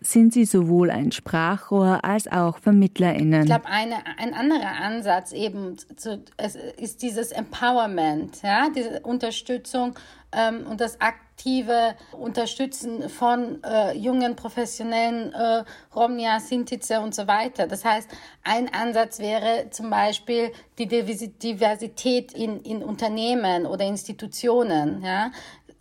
[0.03, 3.41] sind sie sowohl ein Sprachrohr als auch VermittlerInnen.
[3.41, 6.23] Ich glaube, ein anderer Ansatz eben zu,
[6.77, 9.95] ist dieses Empowerment, ja, diese Unterstützung
[10.31, 15.63] ähm, und das aktive Unterstützen von äh, jungen professionellen äh,
[15.95, 17.67] Romnia, Sintize und so weiter.
[17.67, 18.09] Das heißt,
[18.43, 25.03] ein Ansatz wäre zum Beispiel die Diversität in, in Unternehmen oder Institutionen.
[25.03, 25.31] Ja?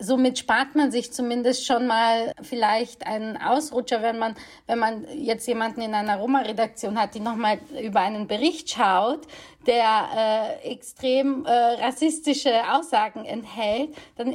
[0.03, 4.35] Somit spart man sich zumindest schon mal vielleicht einen Ausrutscher, wenn man,
[4.67, 9.21] wenn man jetzt jemanden in einer Roma-Redaktion hat, die nochmal über einen Bericht schaut,
[9.65, 14.33] der äh, extrem äh, rassistische Aussagen enthält, dann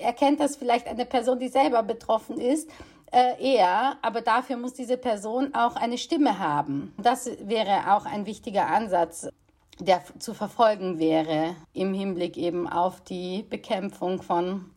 [0.00, 2.70] erkennt das vielleicht eine Person, die selber betroffen ist,
[3.12, 6.94] äh, eher, aber dafür muss diese Person auch eine Stimme haben.
[6.96, 9.28] Das wäre auch ein wichtiger Ansatz,
[9.80, 14.70] der zu verfolgen wäre im Hinblick eben auf die Bekämpfung von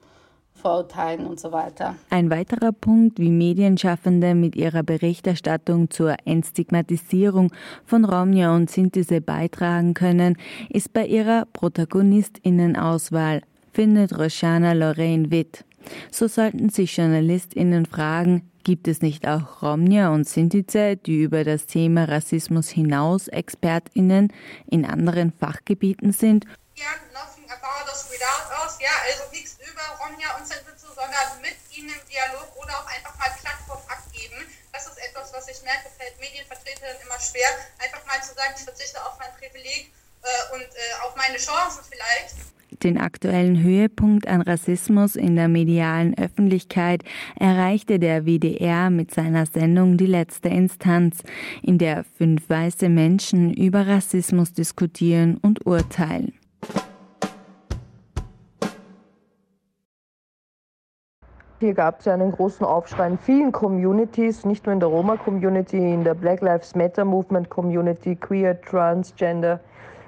[0.53, 1.95] Vorurteilen und so weiter.
[2.09, 7.51] Ein weiterer Punkt, wie Medienschaffende mit ihrer Berichterstattung zur Entstigmatisierung
[7.85, 10.37] von Romja und Sintise beitragen können,
[10.69, 13.41] ist bei ihrer Protagonistinnenauswahl,
[13.73, 15.65] findet Roshana Lorraine Witt.
[16.11, 21.65] So sollten sich JournalistInnen fragen, gibt es nicht auch Romnia und Sintize, die über das
[21.65, 24.31] Thema Rassismus hinaus ExpertInnen
[24.69, 26.45] in anderen Fachgebieten sind?
[26.75, 28.77] Ja, nothing about us without us.
[28.81, 33.15] Ja, also nichts über Romnia und Sintize, sondern mit ihnen im Dialog oder auch einfach
[33.17, 34.36] mal Plattform abgeben.
[34.71, 37.49] Das ist etwas, was ich merke, fällt Medienvertretern immer schwer,
[37.80, 39.91] einfach mal zu sagen, ich verzichte auf mein Privileg
[40.23, 46.18] äh, und äh, auf meine Chancen vielleicht den aktuellen Höhepunkt an Rassismus in der medialen
[46.18, 47.03] Öffentlichkeit
[47.39, 51.24] erreichte der WDR mit seiner Sendung Die letzte Instanz,
[51.61, 56.34] in der fünf weiße Menschen über Rassismus diskutieren und urteilen.
[61.64, 66.03] Hier gab es einen großen Aufschrei in vielen Communities, nicht nur in der Roma-Community, in
[66.03, 69.61] der Black Lives Matter Movement Community, Queer, Transgender,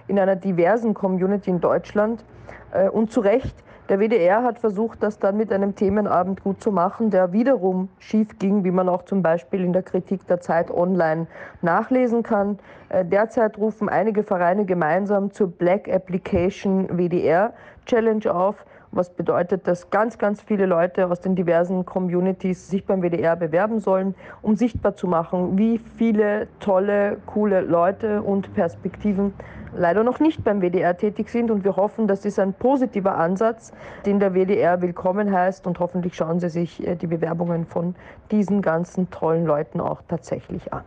[0.10, 2.26] in einer diversen Community in Deutschland.
[2.74, 3.56] Äh, und zu Recht,
[3.88, 8.40] Der WDR hat versucht, das dann mit einem Themenabend gut zu machen, der wiederum schief
[8.40, 11.28] ging, wie man auch zum Beispiel in der Kritik der Zeit online
[11.62, 12.58] nachlesen kann.
[12.90, 17.54] Äh, derzeit rufen einige Vereine gemeinsam zur Black Application WDR
[17.86, 18.66] Challenge auf
[18.96, 23.80] was bedeutet, dass ganz, ganz viele Leute aus den diversen Communities sich beim WDR bewerben
[23.80, 29.34] sollen, um sichtbar zu machen, wie viele tolle, coole Leute und Perspektiven
[29.78, 31.52] leider noch nicht beim WDR tätig sind.
[31.52, 33.74] Und wir hoffen, das ist ein positiver Ansatz,
[34.06, 35.68] den der WDR willkommen heißt.
[35.68, 37.96] Und hoffentlich schauen Sie sich äh, die Bewerbungen von
[38.32, 40.84] diesen ganzen tollen Leuten auch tatsächlich an.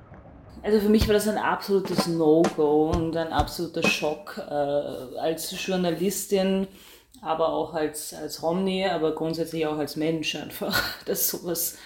[0.63, 6.67] Also für mich war das ein absolutes No-Go und ein absoluter Schock äh, als Journalistin
[7.21, 11.79] aber auch als, als Romney, aber grundsätzlich auch als Mensch einfach, dass sowas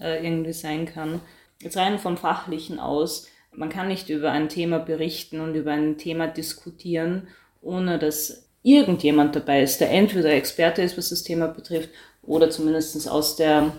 [0.00, 1.20] äh, irgendwie sein kann.
[1.60, 5.98] Jetzt rein vom Fachlichen aus, man kann nicht über ein Thema berichten und über ein
[5.98, 7.28] Thema diskutieren,
[7.60, 11.90] ohne dass irgendjemand dabei ist, der entweder Experte ist, was das Thema betrifft,
[12.22, 13.72] oder zumindest aus der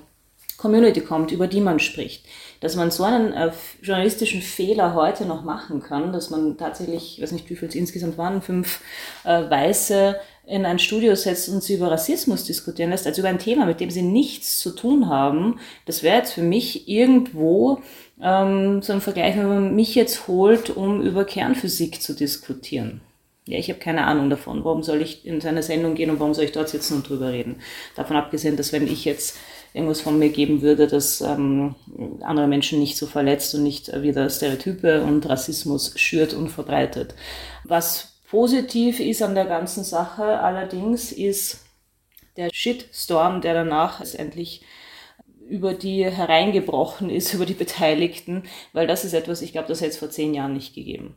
[0.59, 2.25] Community kommt, über die man spricht.
[2.59, 3.51] Dass man so einen äh,
[3.81, 7.75] journalistischen Fehler heute noch machen kann, dass man tatsächlich, ich weiß nicht, wie viel es
[7.75, 8.81] insgesamt waren, fünf
[9.23, 13.39] äh, Weiße in ein Studio setzt und sie über Rassismus diskutieren lässt, also über ein
[13.39, 17.81] Thema, mit dem sie nichts zu tun haben, das wäre jetzt für mich irgendwo
[18.21, 23.01] ähm, so ein Vergleich, wenn man mich jetzt holt, um über Kernphysik zu diskutieren.
[23.49, 24.63] Ja, ich habe keine Ahnung davon.
[24.63, 27.31] Warum soll ich in seine Sendung gehen und warum soll ich dort sitzen und drüber
[27.31, 27.55] reden?
[27.95, 29.37] Davon abgesehen, dass wenn ich jetzt
[29.73, 31.75] irgendwas von mir geben würde, das ähm,
[32.21, 37.15] andere Menschen nicht so verletzt und nicht wieder Stereotype und Rassismus schürt und verbreitet.
[37.63, 41.65] Was Positiv ist an der ganzen Sache allerdings ist
[42.37, 44.61] der Shitstorm, der danach letztendlich
[45.47, 49.91] über die hereingebrochen ist, über die Beteiligten, weil das ist etwas, ich glaube, das hätte
[49.91, 51.15] es vor zehn Jahren nicht gegeben.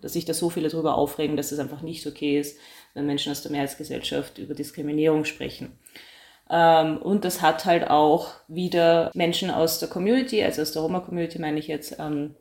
[0.00, 2.58] Dass sich da so viele darüber aufregen, dass es einfach nicht okay ist,
[2.94, 5.78] wenn Menschen aus der Mehrheitsgesellschaft über Diskriminierung sprechen.
[6.50, 11.38] Ähm, und das hat halt auch wieder Menschen aus der Community, also aus der Roma-Community
[11.38, 12.34] meine ich jetzt, ähm,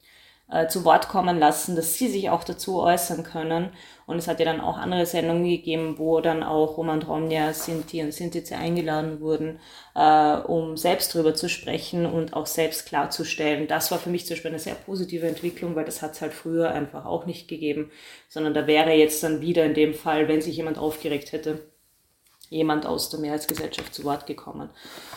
[0.51, 3.69] äh, zu Wort kommen lassen, dass sie sich auch dazu äußern können.
[4.05, 8.03] Und es hat ja dann auch andere Sendungen gegeben, wo dann auch Roman Romnia, Sinti
[8.03, 9.59] und Sintize eingeladen wurden,
[9.95, 13.67] äh, um selbst drüber zu sprechen und auch selbst klarzustellen.
[13.67, 16.33] Das war für mich zum Beispiel eine sehr positive Entwicklung, weil das hat es halt
[16.33, 17.89] früher einfach auch nicht gegeben,
[18.27, 21.59] sondern da wäre jetzt dann wieder in dem Fall, wenn sich jemand aufgeregt hätte,
[22.49, 24.69] jemand aus der Mehrheitsgesellschaft zu Wort gekommen.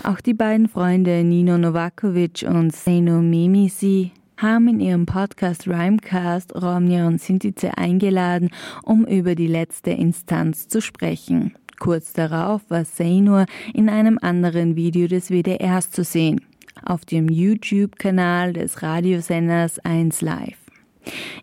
[0.05, 7.07] Auch die beiden Freunde Nino Novakovic und Seno Memisi haben in ihrem Podcast Rhymecast Romnia
[7.07, 8.51] und Sintize eingeladen,
[8.83, 11.55] um über die letzte Instanz zu sprechen.
[11.79, 16.41] Kurz darauf war Seinur in einem anderen Video des WDRs zu sehen,
[16.83, 20.59] auf dem YouTube-Kanal des Radiosenders 1 Live.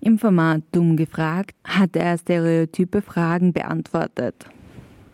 [0.01, 4.45] Im Format Dumm gefragt hat er stereotype Fragen beantwortet.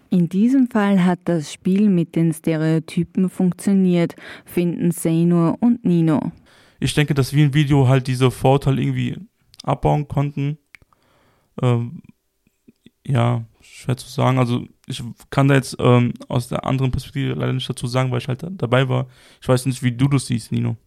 [0.09, 4.15] In diesem Fall hat das Spiel mit den Stereotypen funktioniert,
[4.45, 6.31] finden Seinur und Nino.
[6.79, 9.17] Ich denke, dass wir im Video halt diese Vorteile irgendwie
[9.63, 10.57] abbauen konnten.
[11.61, 12.01] Ähm,
[13.05, 14.37] ja, schwer zu sagen.
[14.37, 18.19] Also ich kann da jetzt ähm, aus der anderen Perspektive leider nicht dazu sagen, weil
[18.19, 19.07] ich halt dabei war.
[19.41, 20.77] Ich weiß nicht, wie du das siehst, Nino.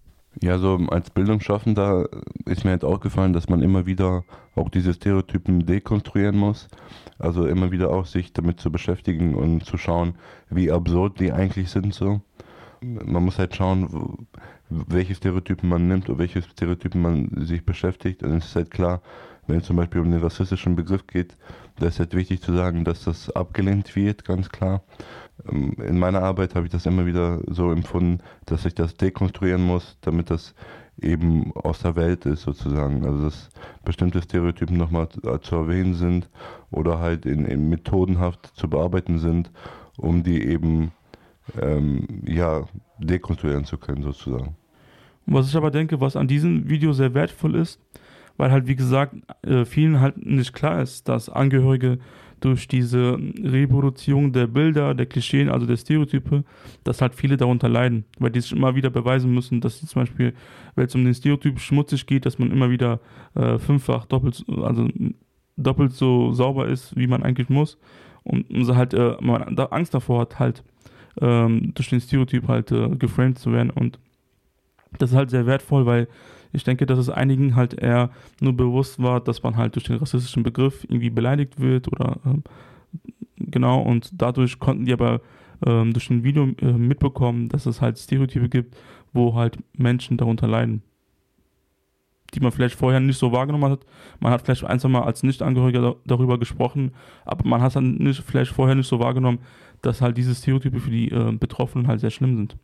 [0.41, 2.09] Ja, so als Bildungsschaffender
[2.45, 4.24] ist mir halt auch gefallen, dass man immer wieder
[4.55, 6.68] auch diese Stereotypen dekonstruieren muss.
[7.18, 10.14] Also immer wieder auch sich damit zu beschäftigen und zu schauen,
[10.49, 12.20] wie absurd die eigentlich sind so.
[12.80, 14.26] Man muss halt schauen,
[14.71, 18.23] welche Stereotypen man nimmt und welche Stereotypen man sich beschäftigt.
[18.23, 19.03] Und es ist halt klar,
[19.47, 21.37] wenn es zum Beispiel um den rassistischen Begriff geht,
[21.79, 24.83] da ist halt wichtig zu sagen, dass das abgelehnt wird, ganz klar.
[25.51, 29.62] Ähm, in meiner Arbeit habe ich das immer wieder so empfunden, dass ich das dekonstruieren
[29.62, 30.55] muss, damit das
[31.01, 33.05] eben aus der Welt ist sozusagen.
[33.05, 33.51] Also dass
[33.85, 36.29] bestimmte Stereotypen nochmal zu erwähnen sind
[36.71, 39.51] oder halt in, in methodenhaft zu bearbeiten sind,
[39.97, 40.93] um die eben
[41.61, 42.64] ähm, ja,
[42.99, 44.57] dekonstruieren zu können sozusagen.
[45.33, 47.81] Was ich aber denke, was an diesem Video sehr wertvoll ist,
[48.37, 51.99] weil halt wie gesagt äh, vielen halt nicht klar ist, dass Angehörige
[52.41, 56.43] durch diese Reproduzierung der Bilder, der Klischeen, also der Stereotype,
[56.83, 60.03] dass halt viele darunter leiden, weil die sich immer wieder beweisen müssen, dass sie zum
[60.03, 60.35] Beispiel,
[60.74, 62.99] wenn es um den Stereotyp schmutzig geht, dass man immer wieder
[63.35, 64.89] äh, fünffach doppelt, also
[65.57, 67.78] doppelt so sauber ist, wie man eigentlich muss.
[68.24, 70.64] Und, und halt äh, man Angst davor hat, halt
[71.20, 73.70] ähm, durch den Stereotyp halt äh, geframed zu werden.
[73.70, 74.01] Und
[74.99, 76.09] das ist halt sehr wertvoll, weil
[76.53, 78.11] ich denke, dass es einigen halt eher
[78.41, 82.43] nur bewusst war, dass man halt durch den rassistischen Begriff irgendwie beleidigt wird oder ähm,
[83.36, 85.20] genau und dadurch konnten die aber
[85.66, 88.76] ähm, durch ein Video äh, mitbekommen, dass es halt Stereotype gibt,
[89.12, 90.82] wo halt Menschen darunter leiden.
[92.34, 93.80] die man vielleicht vorher nicht so wahrgenommen hat.
[94.20, 96.93] Man hat vielleicht ein, Mal als Nicht-Angehöriger darüber gesprochen,
[97.24, 99.41] aber man hat dann nicht, vielleicht vorher nicht so wahrgenommen,
[99.82, 102.57] dass halt diese Stereotype für die äh, Betroffenen halt sehr schlimm sind.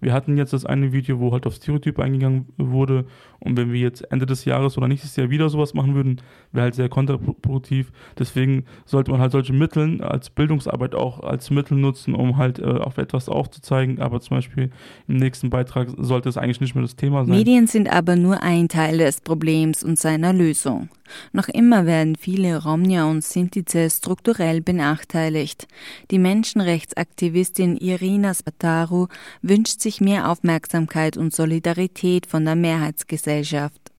[0.00, 3.06] Wir hatten jetzt das eine Video, wo halt auf Stereotype eingegangen wurde.
[3.38, 6.20] Und wenn wir jetzt Ende des Jahres oder nächstes Jahr wieder sowas machen würden,
[6.52, 7.92] wäre halt sehr kontraproduktiv.
[8.18, 12.64] Deswegen sollte man halt solche Mittel als Bildungsarbeit auch als Mittel nutzen, um halt äh,
[12.64, 14.00] auf etwas aufzuzeigen.
[14.00, 14.70] Aber zum Beispiel
[15.08, 17.36] im nächsten Beitrag sollte es eigentlich nicht mehr das Thema sein.
[17.36, 20.88] Medien sind aber nur ein Teil des Problems und seiner Lösung.
[21.32, 25.66] Noch immer werden viele Romnia und Sintize strukturell benachteiligt.
[26.10, 29.08] Die Menschenrechtsaktivistin Irina Spataru
[29.42, 33.92] wünscht sich mehr Aufmerksamkeit und Solidarität von der Mehrheitsgesellschaft.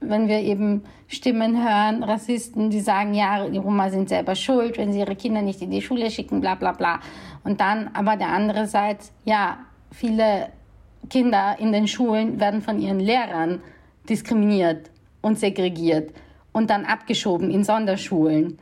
[0.00, 4.92] Wenn wir eben Stimmen hören, Rassisten, die sagen, ja, die Roma sind selber schuld, wenn
[4.92, 7.00] sie ihre Kinder nicht in die Schule schicken, bla bla bla.
[7.42, 9.58] Und dann aber der andere Seite, ja,
[9.90, 10.50] viele
[11.10, 13.60] Kinder in den Schulen werden von ihren Lehrern
[14.08, 14.90] diskriminiert
[15.20, 16.12] und segregiert
[16.52, 18.58] und dann abgeschoben in Sonderschulen.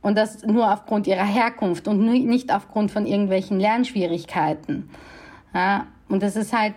[0.00, 4.90] Und das nur aufgrund ihrer Herkunft und nicht aufgrund von irgendwelchen Lernschwierigkeiten.
[5.54, 6.74] Ja, und das ist halt,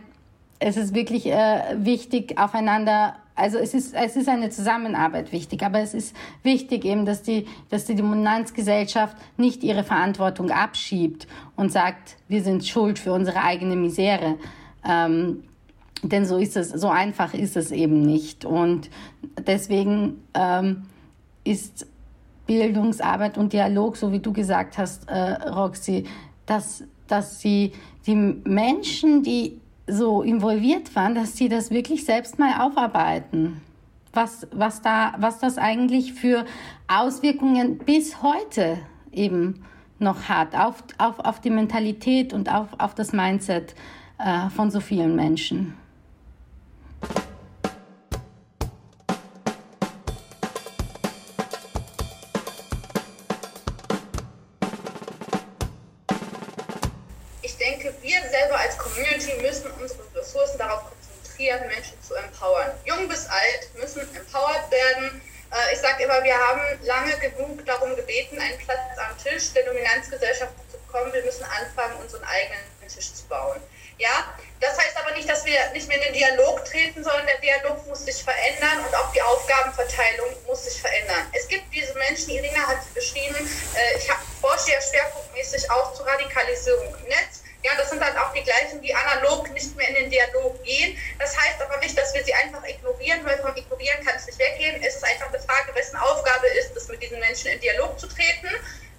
[0.60, 5.80] es ist wirklich äh, wichtig, aufeinander, also es ist, es ist eine Zusammenarbeit wichtig, aber
[5.80, 12.18] es ist wichtig eben, dass die, dass die Dominanzgesellschaft nicht ihre Verantwortung abschiebt und sagt,
[12.28, 14.38] wir sind schuld für unsere eigene Misere.
[14.88, 15.44] Ähm,
[16.10, 18.46] denn so ist es, so einfach ist es eben nicht.
[18.46, 18.90] Und
[19.46, 20.84] deswegen ähm,
[21.44, 21.88] ist
[22.46, 26.06] Bildungsarbeit und Dialog, so wie du gesagt hast, äh, Roxy,
[26.46, 27.72] dass, dass sie
[28.06, 33.62] die Menschen, die so involviert waren, dass sie das wirklich selbst mal aufarbeiten.
[34.14, 36.46] Was, was, da, was das eigentlich für
[36.88, 38.78] Auswirkungen bis heute
[39.12, 39.66] eben
[40.00, 43.76] noch hat auf, auf, auf die Mentalität und auf, auf das Mindset
[44.18, 45.76] äh, von so vielen Menschen.
[64.16, 65.22] Empowered werden.
[65.52, 69.64] Äh, ich sage immer, wir haben lange genug darum gebeten, einen Platz am Tisch der
[69.64, 71.14] Dominanzgesellschaft zu bekommen.
[71.14, 73.60] Wir müssen anfangen, unseren eigenen Tisch zu bauen.
[73.98, 77.38] Ja, das heißt aber nicht, dass wir nicht mehr in den Dialog treten, sondern der
[77.40, 81.28] Dialog muss sich verändern und auch die Aufgabenverteilung muss sich verändern.
[81.32, 84.10] Es gibt diese Menschen, Irina hat beschrieben, äh, ich
[84.42, 87.45] forsche ja schwerpunktmäßig auch zur Radikalisierung im Netz.
[87.66, 90.96] Ja, das sind halt auch die gleichen, die analog nicht mehr in den Dialog gehen.
[91.18, 94.38] Das heißt aber nicht, dass wir sie einfach ignorieren, weil vom Ignorieren kann es nicht
[94.38, 94.84] weggehen.
[94.84, 98.06] Es ist einfach eine Frage, wessen Aufgabe ist es, mit diesen Menschen in Dialog zu
[98.06, 98.50] treten.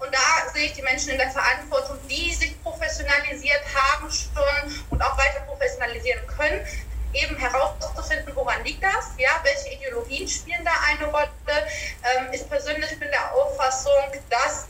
[0.00, 5.00] Und da sehe ich die Menschen in der Verantwortung, die sich professionalisiert haben schon und
[5.00, 6.66] auch weiter professionalisieren können,
[7.12, 11.30] eben herauszufinden, woran liegt das, ja, welche Ideologien spielen da eine Rolle.
[11.46, 14.65] Ähm, ich persönlich bin der Auffassung, dass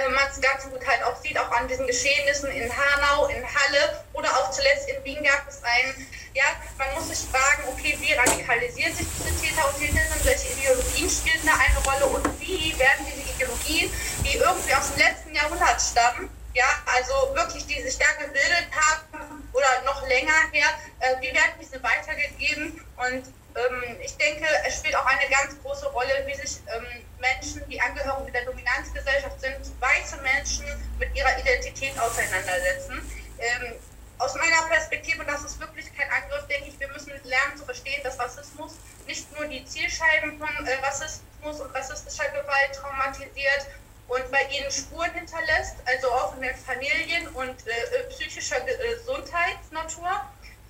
[0.00, 3.44] also man es ganz gut halt auch sieht, auch an diesen Geschehnissen in Hanau, in
[3.44, 6.44] Halle oder auch zuletzt in Wien gab es ein, ja,
[6.78, 11.40] man muss sich fragen, okay, wie radikalisieren sich diese Täter und Täterinnen, welche Ideologien spielen
[11.44, 13.90] da eine Rolle und wie werden diese Ideologien,
[14.24, 19.48] die irgendwie aus dem letzten Jahrhundert stammen, ja, also wirklich, die sich da gebildet haben
[19.52, 20.68] oder noch länger her,
[21.00, 23.24] äh, wie werden diese weitergegeben und
[23.56, 26.86] ähm, ich denke, es spielt auch eine ganz große Rolle, wie sich ähm,
[27.18, 30.64] Menschen, die Angehörige der Dominanzgesellschaft sind, weiße Menschen
[30.98, 33.00] mit ihrer Identität auseinandersetzen.
[33.38, 33.74] Ähm,
[34.18, 38.02] aus meiner Perspektive, das ist wirklich kein Angriff, denke ich, wir müssen lernen zu verstehen,
[38.02, 38.74] dass Rassismus
[39.06, 43.66] nicht nur die Zielscheiben von äh, Rassismus und rassistischer Gewalt traumatisiert
[44.08, 50.10] und bei ihnen Spuren hinterlässt, also auch in den Familien und äh, psychischer Gesundheitsnatur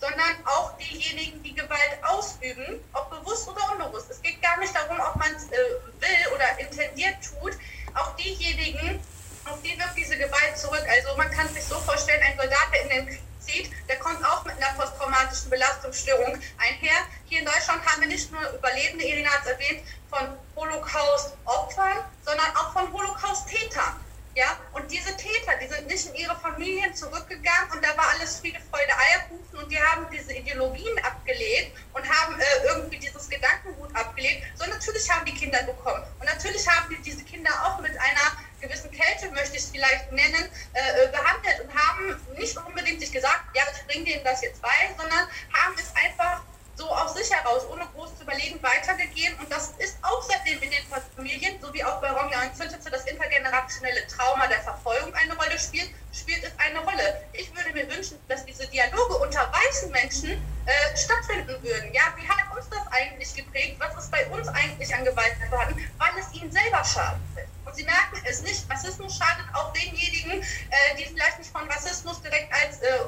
[0.00, 4.10] sondern auch diejenigen, die Gewalt ausüben, ob bewusst oder unbewusst.
[4.10, 5.56] Es geht gar nicht darum, ob man es äh,
[6.00, 7.52] will oder intendiert tut.
[7.94, 9.00] Auch diejenigen,
[9.44, 10.84] auf die wirkt diese Gewalt zurück.
[10.88, 14.24] Also man kann sich so vorstellen, ein Soldat, der in den Krieg zieht, der kommt
[14.24, 17.06] auch mit einer posttraumatischen Belastungsstörung einher.
[17.26, 22.56] Hier in Deutschland haben wir nicht nur Überlebende, Irina hat es erwähnt, von Holocaust-Opfern, sondern
[22.56, 24.00] auch von Holocaust-Tätern.
[24.34, 28.38] Ja, und diese Täter, die sind nicht in ihre Familien zurückgegangen und da war alles
[28.38, 33.94] Friede, Freude, Eierkuchen und die haben diese Ideologien abgelegt und haben äh, irgendwie dieses Gedankengut
[33.94, 34.44] abgelegt.
[34.54, 36.04] So natürlich haben die Kinder bekommen.
[36.20, 40.12] Und natürlich haben die diese Kinder auch mit einer gewissen Kälte, möchte ich es vielleicht
[40.12, 44.62] nennen, äh, behandelt und haben nicht unbedingt sich gesagt, ja, ich bringe denen das jetzt
[44.62, 46.42] bei, sondern haben es einfach
[46.80, 49.38] so aus sich heraus, ohne groß zu überlegen, weitergegeben.
[49.38, 52.90] Und das ist auch seitdem in den Familien, so wie auch bei Romja und Zündete,
[52.90, 53.04] das
[53.50, 57.24] generationelle Trauma der Verfolgung eine Rolle spielt, spielt es eine Rolle.
[57.32, 61.92] Ich würde mir wünschen, dass diese Dialoge unter weißen Menschen äh, stattfinden würden.
[61.92, 63.76] Ja, wie hat uns das eigentlich geprägt?
[63.78, 65.74] Was ist bei uns eigentlich an Gewalt geworden?
[65.98, 67.20] Weil es ihnen selber schadet.
[67.64, 68.68] Und sie merken es nicht.
[68.70, 72.98] Rassismus schadet auch denjenigen, äh, die vielleicht nicht von Rassismus direkt als äh,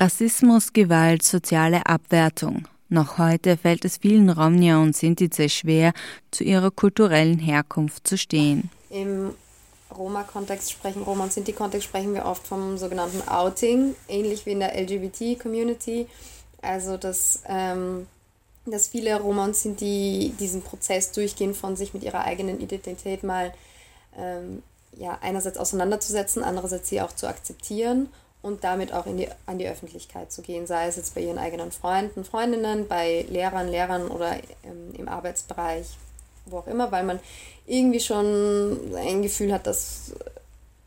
[0.00, 2.66] Rassismus, Gewalt, soziale Abwertung.
[2.88, 5.92] Noch heute fällt es vielen Romnia und Sintize schwer,
[6.30, 8.70] zu ihrer kulturellen Herkunft zu stehen.
[8.88, 9.34] Im
[9.94, 14.74] Roma-Kontext sprechen, Roma- und Sinti-Kontext sprechen wir oft vom sogenannten Outing, ähnlich wie in der
[14.74, 16.06] LGBT-Community.
[16.62, 18.06] Also, dass, ähm,
[18.64, 23.52] dass viele Roma und Sinti diesen Prozess durchgehen, von sich mit ihrer eigenen Identität mal
[24.16, 24.62] ähm,
[24.96, 28.08] ja, einerseits auseinanderzusetzen, andererseits sie auch zu akzeptieren
[28.42, 31.38] und damit auch in die, an die Öffentlichkeit zu gehen, sei es jetzt bei ihren
[31.38, 35.86] eigenen Freunden, Freundinnen, bei Lehrern, Lehrern oder ähm, im Arbeitsbereich,
[36.46, 37.20] wo auch immer, weil man
[37.66, 40.14] irgendwie schon ein Gefühl hat, dass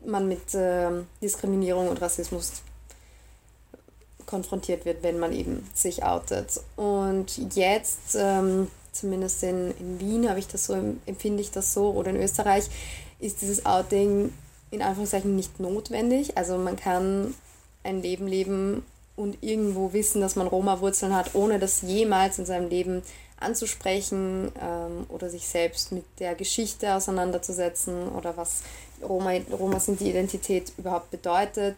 [0.04, 0.90] man mit äh,
[1.22, 2.62] Diskriminierung und Rassismus
[4.26, 6.60] konfrontiert wird, wenn man eben sich outet.
[6.76, 10.74] Und jetzt, ähm, zumindest in, in Wien habe ich das so,
[11.06, 12.68] empfinde ich das so, oder in Österreich,
[13.20, 14.32] ist dieses Outing
[14.70, 16.36] in Anführungszeichen nicht notwendig.
[16.36, 17.34] Also man kann
[17.84, 18.84] ein Leben leben
[19.16, 23.02] und irgendwo wissen, dass man Roma-Wurzeln hat, ohne das jemals in seinem Leben
[23.38, 28.62] anzusprechen ähm, oder sich selbst mit der Geschichte auseinanderzusetzen oder was
[29.02, 31.76] Roma, Roma sind die Identität überhaupt bedeutet.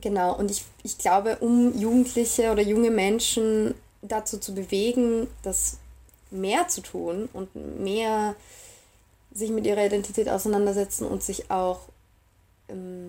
[0.00, 5.78] Genau, und ich, ich glaube, um Jugendliche oder junge Menschen dazu zu bewegen, das
[6.30, 8.34] mehr zu tun und mehr
[9.32, 11.80] sich mit ihrer Identität auseinandersetzen und sich auch
[12.68, 13.03] ähm,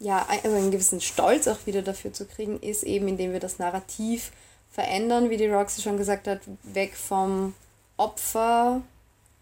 [0.00, 4.32] ja, einen gewissen Stolz auch wieder dafür zu kriegen, ist eben, indem wir das Narrativ
[4.70, 7.54] verändern, wie die Roxy schon gesagt hat, weg vom
[7.96, 8.82] Opfer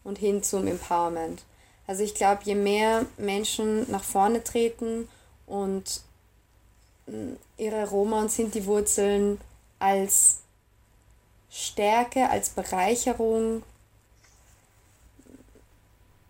[0.05, 1.43] und hin zum Empowerment.
[1.87, 5.09] Also ich glaube, je mehr Menschen nach vorne treten
[5.47, 6.01] und
[7.07, 9.41] mm, ihre Roma und Sinti-Wurzeln
[9.79, 10.39] als
[11.51, 13.63] Stärke, als Bereicherung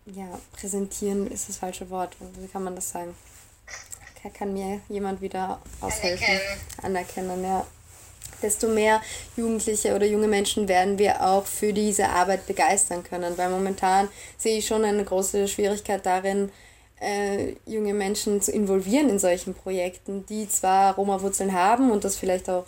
[0.07, 2.16] ja, präsentieren ist das falsche Wort.
[2.39, 3.14] Wie kann man das sagen?
[4.37, 6.27] Kann mir jemand wieder aushelfen?
[6.83, 7.67] Anerkennen, Anerkennen ja
[8.43, 9.01] desto mehr
[9.37, 13.37] Jugendliche oder junge Menschen werden wir auch für diese Arbeit begeistern können.
[13.39, 16.51] Weil momentan sehe ich schon eine große Schwierigkeit darin,
[17.01, 22.49] äh, junge Menschen zu involvieren in solchen Projekten, die zwar Roma-Wurzeln haben und das vielleicht
[22.49, 22.67] auch,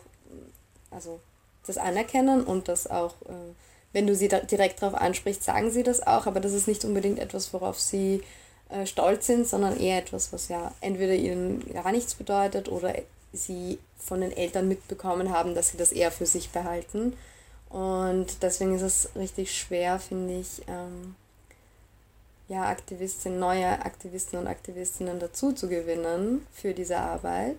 [0.91, 1.21] also
[1.67, 3.55] das anerkennen und das auch, äh,
[3.93, 7.19] wenn du sie direkt darauf ansprichst, sagen sie das auch, aber das ist nicht unbedingt
[7.19, 8.23] etwas, worauf sie
[8.71, 12.95] äh, stolz sind, sondern eher etwas, was ja entweder ihnen gar nichts bedeutet oder
[13.33, 17.15] sie von den Eltern mitbekommen haben, dass sie das eher für sich behalten.
[17.69, 21.15] Und deswegen ist es richtig schwer, finde ich, ähm,
[22.49, 27.59] ja, Aktivistinnen, neue Aktivisten und Aktivistinnen dazu zu gewinnen für diese Arbeit.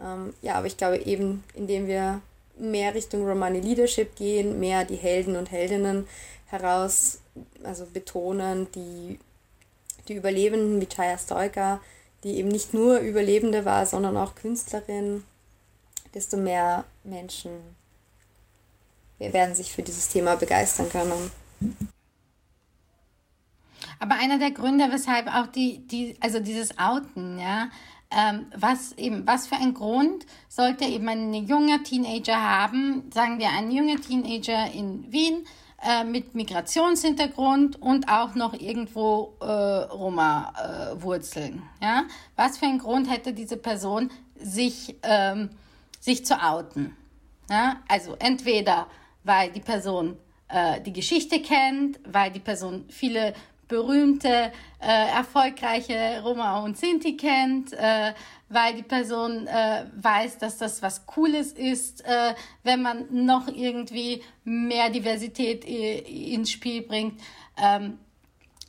[0.00, 2.20] Ähm, ja, aber ich glaube eben, indem wir
[2.56, 6.06] mehr Richtung Romani Leadership gehen, mehr die Helden und Heldinnen
[6.46, 7.18] heraus,
[7.64, 9.18] also betonen, die,
[10.08, 11.80] die Überlebenden wie Chaya Stoika,
[12.22, 15.24] die eben nicht nur Überlebende war, sondern auch Künstlerin,
[16.14, 17.50] desto mehr Menschen
[19.18, 21.30] werden sich für dieses Thema begeistern können.
[23.98, 27.70] Aber einer der Gründe, weshalb auch die, die also dieses Outen, ja,
[28.10, 33.50] ähm, was eben, was für ein Grund sollte eben ein junger Teenager haben, sagen wir
[33.50, 35.46] ein junger Teenager in Wien,
[35.84, 41.62] äh, mit Migrationshintergrund und auch noch irgendwo äh, Roma-Wurzeln.
[41.80, 42.04] Äh, ja?
[42.36, 45.50] Was für einen Grund hätte diese Person, sich, ähm,
[46.00, 46.96] sich zu outen?
[47.50, 47.76] Ja?
[47.86, 48.86] Also entweder,
[49.24, 50.16] weil die Person
[50.48, 53.34] äh, die Geschichte kennt, weil die Person viele
[53.68, 58.12] berühmte, äh, erfolgreiche Roma und Sinti kennt, äh,
[58.54, 64.22] weil die Person äh, weiß, dass das was Cooles ist, äh, wenn man noch irgendwie
[64.44, 67.20] mehr Diversität ins Spiel bringt.
[67.56, 67.98] Ähm,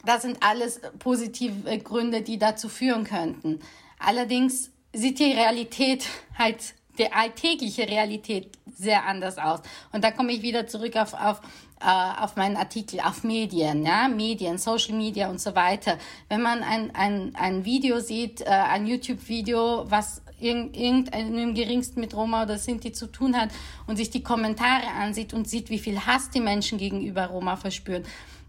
[0.03, 3.59] das sind alles positive Gründe, die dazu führen könnten.
[3.99, 6.05] Allerdings sieht die Realität
[6.38, 9.61] halt, die alltägliche Realität sehr anders aus.
[9.91, 11.41] Und da komme ich wieder zurück auf, auf
[11.82, 15.97] äh, auf meinen Artikel, auf Medien, ja, Medien, Social Media und so weiter.
[16.30, 22.43] Wenn man ein, ein, ein Video sieht, äh, ein YouTube-Video, was irgendeinem geringsten mit Roma
[22.43, 23.49] oder Sinti zu tun hat
[23.88, 28.03] und sich die Kommentare ansieht und sieht, wie viel Hass die Menschen gegenüber Roma verspüren.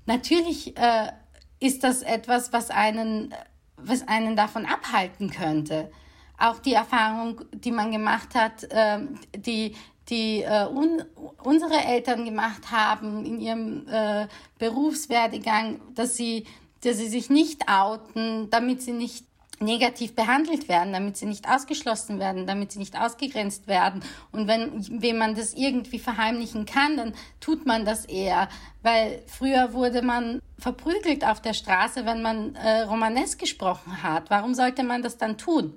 [0.05, 1.13] Natürlich äh,
[1.61, 3.35] ist das etwas, was einen,
[3.77, 5.91] was einen davon abhalten könnte.
[6.39, 8.99] Auch die Erfahrung, die man gemacht hat, äh,
[9.37, 9.75] die
[10.09, 11.03] die äh, un
[11.43, 14.27] unsere Eltern gemacht haben in ihrem äh,
[14.59, 16.45] Berufswerdegang, dass sie,
[16.83, 19.25] dass sie sich nicht outen, damit sie nicht
[19.59, 24.03] negativ behandelt werden, damit sie nicht ausgeschlossen werden, damit sie nicht ausgegrenzt werden.
[24.33, 28.49] Und wenn, wenn man das irgendwie verheimlichen kann, dann tut man das eher.
[28.83, 34.31] Weil früher wurde man verprügelt auf der Straße, wenn man äh, Romanes gesprochen hat.
[34.31, 35.75] Warum sollte man das dann tun?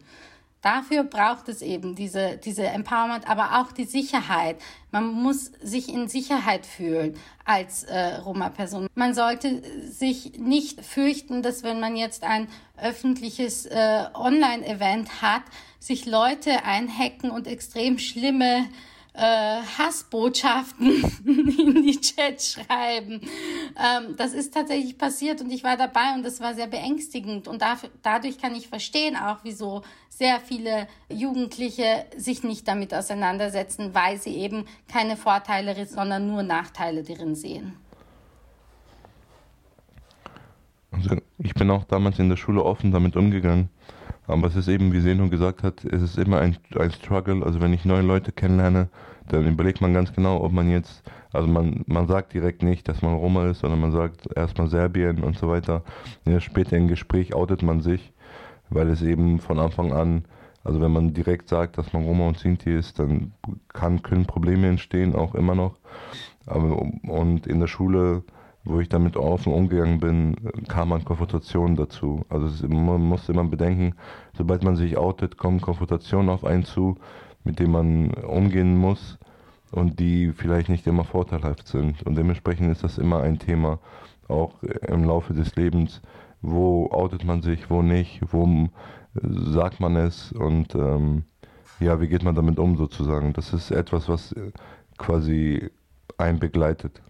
[0.62, 4.58] Dafür braucht es eben diese, diese Empowerment, aber auch die Sicherheit.
[4.92, 8.88] Man muss sich in Sicherheit fühlen als äh, Roma-Person.
[8.94, 15.44] Man sollte sich nicht fürchten, dass wenn man jetzt ein öffentliches äh, Online-Event hat,
[15.80, 18.68] sich Leute einhacken und extrem schlimme
[19.20, 20.88] äh, Hassbotschaften
[21.26, 23.22] in die Chats schreiben.
[23.78, 27.48] Ähm, das ist tatsächlich passiert und ich war dabei und das war sehr beängstigend.
[27.48, 33.94] Und dafür, dadurch kann ich verstehen auch, wieso sehr viele Jugendliche sich nicht damit auseinandersetzen,
[33.94, 37.76] weil sie eben keine Vorteile, sondern nur Nachteile darin sehen.
[40.92, 43.70] Also ich bin auch damals in der Schule offen damit umgegangen.
[44.28, 47.44] Aber es ist eben, wie Seno gesagt hat, es ist immer ein, ein Struggle.
[47.44, 48.90] Also wenn ich neue Leute kennenlerne,
[49.30, 53.02] dann überlegt man ganz genau, ob man jetzt, also man, man sagt direkt nicht, dass
[53.02, 55.84] man Roma ist, sondern man sagt erstmal Serbien und so weiter.
[56.26, 58.12] Ja, später im Gespräch outet man sich,
[58.70, 60.26] weil es eben von Anfang an,
[60.64, 63.32] also wenn man direkt sagt, dass man Roma und Sinti ist, dann
[63.70, 65.78] kann, können Probleme entstehen, auch immer noch.
[66.46, 68.24] Aber, und in der Schule
[68.70, 70.36] wo ich damit offen umgegangen bin,
[70.68, 72.26] kam man Konfrontationen dazu.
[72.30, 73.96] Also es, man muss immer bedenken,
[74.38, 76.98] sobald man sich outet, kommen Konfrontationen auf einen zu,
[77.44, 79.18] mit denen man umgehen muss
[79.72, 82.04] und die vielleicht nicht immer vorteilhaft sind.
[82.04, 83.80] Und dementsprechend ist das immer ein Thema,
[84.28, 86.02] auch im Laufe des Lebens,
[86.42, 88.70] wo outet man sich, wo nicht, wo
[89.24, 91.24] sagt man es und ähm,
[91.80, 93.34] ja, wie geht man damit um sozusagen.
[93.34, 94.36] Das ist etwas, was
[94.98, 95.70] quasi
[96.18, 97.02] einen begleitet.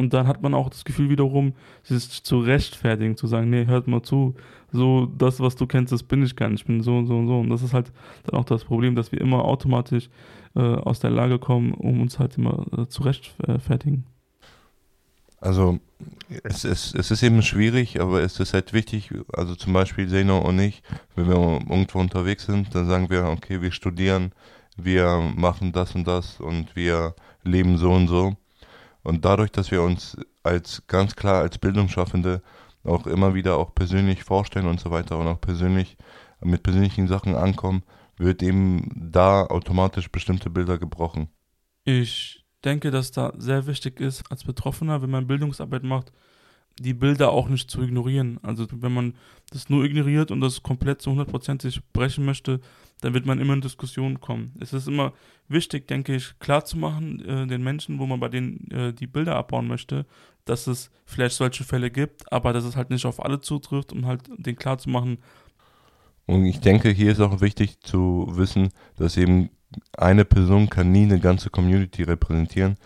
[0.00, 3.86] Und dann hat man auch das Gefühl wiederum, sich zu rechtfertigen, zu sagen, nee, hört
[3.86, 4.34] mal zu,
[4.72, 7.18] so das, was du kennst, das bin ich gar nicht, ich bin so und so
[7.18, 7.38] und so.
[7.38, 7.92] Und das ist halt
[8.24, 10.08] dann auch das Problem, dass wir immer automatisch
[10.56, 14.06] äh, aus der Lage kommen, um uns halt immer äh, zu rechtfertigen.
[15.38, 15.78] Also
[16.44, 20.38] es ist, es ist eben schwierig, aber es ist halt wichtig, also zum Beispiel Zeno
[20.38, 20.82] und ich,
[21.14, 24.32] wenn wir irgendwo unterwegs sind, dann sagen wir, okay, wir studieren,
[24.78, 28.38] wir machen das und das und wir leben so und so.
[29.02, 32.42] Und dadurch, dass wir uns als ganz klar als Bildungsschaffende
[32.84, 35.96] auch immer wieder auch persönlich vorstellen und so weiter und auch persönlich
[36.42, 37.82] mit persönlichen Sachen ankommen,
[38.16, 41.28] wird eben da automatisch bestimmte Bilder gebrochen.
[41.84, 46.12] Ich denke, dass da sehr wichtig ist, als Betroffener, wenn man Bildungsarbeit macht,
[46.78, 48.38] die Bilder auch nicht zu ignorieren.
[48.42, 49.14] Also wenn man
[49.50, 52.60] das nur ignoriert und das komplett zu hundertprozentig brechen möchte,
[53.00, 54.54] dann wird man immer in Diskussionen kommen.
[54.60, 55.12] Es ist immer
[55.48, 59.66] wichtig, denke ich, klarzumachen äh, den Menschen, wo man bei denen äh, die Bilder abbauen
[59.66, 60.06] möchte,
[60.44, 64.06] dass es vielleicht solche Fälle gibt, aber dass es halt nicht auf alle zutrifft, um
[64.06, 65.18] halt den klarzumachen.
[66.26, 69.50] Und ich denke, hier ist auch wichtig zu wissen, dass eben
[69.96, 72.76] eine Person kann nie eine ganze Community repräsentieren,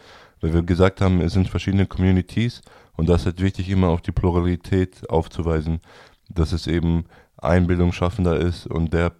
[0.40, 2.62] weil wir gesagt haben, es sind verschiedene Communities
[2.96, 5.80] und das ist wichtig, immer auf die Pluralität aufzuweisen,
[6.28, 7.04] dass es eben
[7.36, 9.12] ein Bildungsschaffender ist und der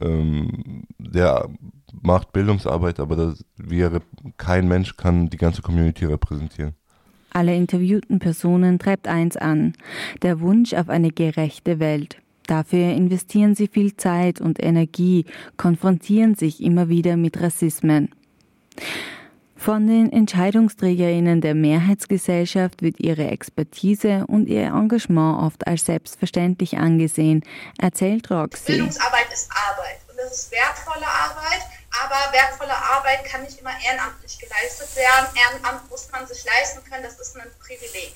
[0.00, 1.48] ähm, der
[2.02, 4.00] macht Bildungsarbeit, aber das, wir,
[4.36, 6.74] kein Mensch kann die ganze Community repräsentieren.
[7.32, 9.74] Alle interviewten Personen treibt eins an,
[10.22, 12.20] der Wunsch auf eine gerechte Welt.
[12.46, 15.24] Dafür investieren sie viel Zeit und Energie,
[15.56, 18.08] konfrontieren sich immer wieder mit Rassismen.
[19.60, 27.44] Von den Entscheidungsträgerinnen der Mehrheitsgesellschaft wird ihre Expertise und ihr Engagement oft als selbstverständlich angesehen,
[27.78, 28.72] erzählt Roxy.
[28.72, 31.60] Bildungsarbeit ist Arbeit und das ist wertvolle Arbeit,
[31.92, 35.28] aber wertvolle Arbeit kann nicht immer ehrenamtlich geleistet werden.
[35.36, 38.14] Ehrenamt muss man sich leisten können, das ist ein Privileg.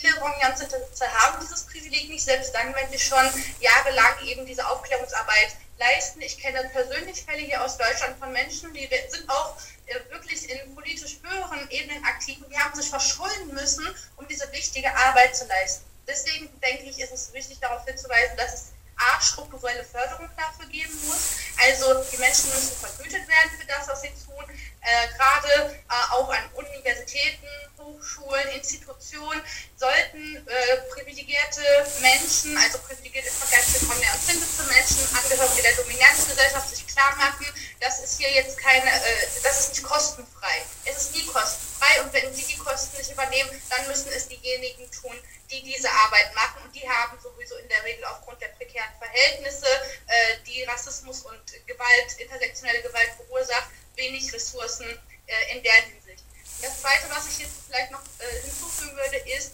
[0.00, 0.80] Viele Romjanzitze
[1.12, 3.28] haben dieses Privileg nicht, selbst dann, wenn sie schon
[3.60, 6.22] jahrelang eben diese Aufklärungsarbeit leisten.
[6.22, 10.74] Ich kenne persönlich Fälle hier aus Deutschland von Menschen, die sind auch äh, wirklich in
[10.74, 13.86] politisch höheren Ebenen aktiv und die haben sich verschulden müssen,
[14.16, 15.84] um diese wichtige Arbeit zu leisten.
[16.06, 18.64] Deswegen denke ich, ist es wichtig darauf hinzuweisen, dass es
[18.96, 21.36] A, strukturelle Förderung dafür geben muss.
[21.62, 24.44] Also die Menschen müssen vergütet werden für das, was sie tun.
[24.82, 27.46] Äh, Gerade äh, auch an Universitäten,
[27.78, 29.42] Hochschulen, Institutionen
[29.76, 31.62] sollten äh, privilegierte
[32.00, 37.14] Menschen, also privilegierte im Vergleich zu von der empfindete Menschen, Angehörige der Dominanzgesellschaft, sich klar
[37.16, 37.46] machen,
[37.80, 40.62] das ist hier jetzt keine, äh, das ist nicht kostenfrei.
[40.84, 44.90] Es ist nie kostenfrei und wenn sie die Kosten nicht übernehmen, dann müssen es diejenigen
[44.90, 45.16] tun,
[45.50, 49.66] die diese Arbeit machen und die haben sowieso in der Regel aufgrund der prekären Verhältnisse,
[49.66, 54.86] äh, die Rassismus und Gewalt, intersektionelle Gewalt verursacht, wenig Ressourcen
[55.26, 56.24] äh, in der Hinsicht.
[56.62, 59.52] Das Zweite, was ich jetzt vielleicht noch äh, hinzufügen würde, ist,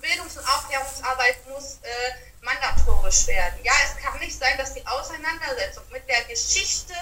[0.00, 3.58] Bildungs- und Aufklärungsarbeit muss äh, mandatorisch werden.
[3.64, 6.94] Ja, es kann nicht sein, dass die Auseinandersetzung mit der Geschichte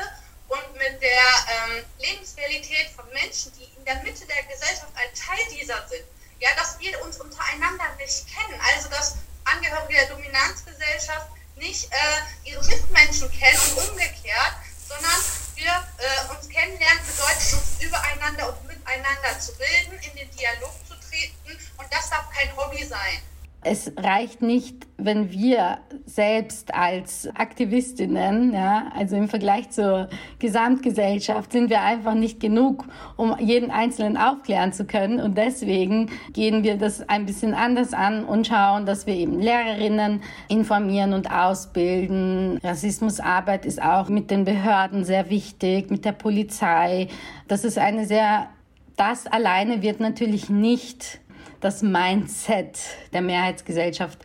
[0.49, 5.45] und mit der ähm, Lebensrealität von Menschen, die in der Mitte der Gesellschaft ein Teil
[5.53, 6.05] dieser sind,
[6.41, 8.61] ja, dass wir uns untereinander nicht kennen.
[8.75, 14.55] Also, dass Angehörige der Dominanzgesellschaft nicht äh, ihre Mitmenschen kennen und umgekehrt,
[14.89, 15.23] sondern
[15.61, 20.95] wir äh, uns kennenlernen bedeutet, uns übereinander und miteinander zu bilden, in den Dialog zu
[21.09, 23.21] treten und das darf kein Hobby sein.
[23.63, 31.71] Es reicht nicht, wenn wir selbst als Aktivistinnen, ja, also im Vergleich zur Gesamtgesellschaft, sind
[31.71, 32.85] wir einfach nicht genug,
[33.17, 35.21] um jeden Einzelnen aufklären zu können.
[35.21, 40.23] Und deswegen gehen wir das ein bisschen anders an und schauen, dass wir eben Lehrerinnen
[40.49, 42.59] informieren und ausbilden.
[42.63, 47.09] Rassismusarbeit ist auch mit den Behörden sehr wichtig, mit der Polizei.
[47.49, 48.49] Das ist eine sehr,
[48.97, 51.21] das alleine wird natürlich nicht
[51.61, 52.79] das Mindset
[53.13, 54.19] der Mehrheitsgesellschaft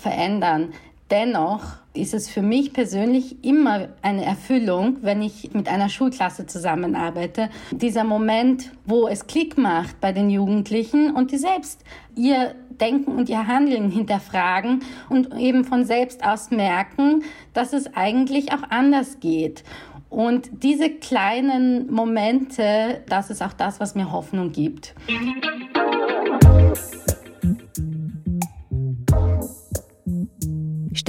[0.00, 0.72] verändern.
[1.10, 7.50] Dennoch ist es für mich persönlich immer eine Erfüllung, wenn ich mit einer Schulklasse zusammenarbeite.
[7.72, 11.82] Dieser Moment, wo es Klick macht bei den Jugendlichen und die selbst
[12.14, 18.52] ihr Denken und ihr Handeln hinterfragen und eben von selbst aus merken, dass es eigentlich
[18.52, 19.64] auch anders geht.
[20.08, 24.94] Und diese kleinen Momente, das ist auch das, was mir Hoffnung gibt.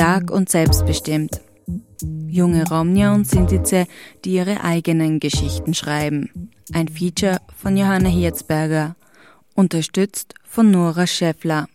[0.02, 1.42] Stark und selbstbestimmt.
[2.28, 3.86] Junge Romnia und Sintize,
[4.26, 6.50] die ihre eigenen Geschichten schreiben.
[6.74, 8.96] Ein Feature von Johanna Hirzberger,
[9.54, 11.68] unterstützt von Nora Schäffler.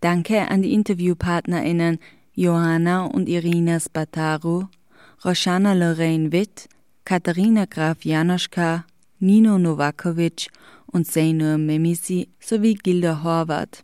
[0.00, 1.98] Danke an die InterviewpartnerInnen
[2.32, 4.64] Johanna und Irina Spataru,
[5.22, 6.66] Roshana Lorraine Witt,
[7.04, 8.86] Katharina Graf Janoschka,
[9.18, 10.48] Nino Novakovic
[10.86, 13.82] und Seinur Memisi sowie Gilda Horvath.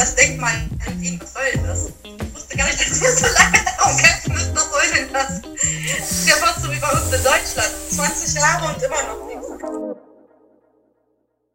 [0.00, 0.54] Das Denkmal
[0.96, 1.20] Wien.
[1.20, 1.92] Was soll das?
[2.04, 4.56] Ich wusste gar nicht, dass wir so lange darum kämpfen müssen.
[4.56, 5.42] Was soll denn das?
[5.42, 7.70] Das ist ja fast so wie bei uns in Deutschland.
[7.90, 10.09] 20 Jahre und immer noch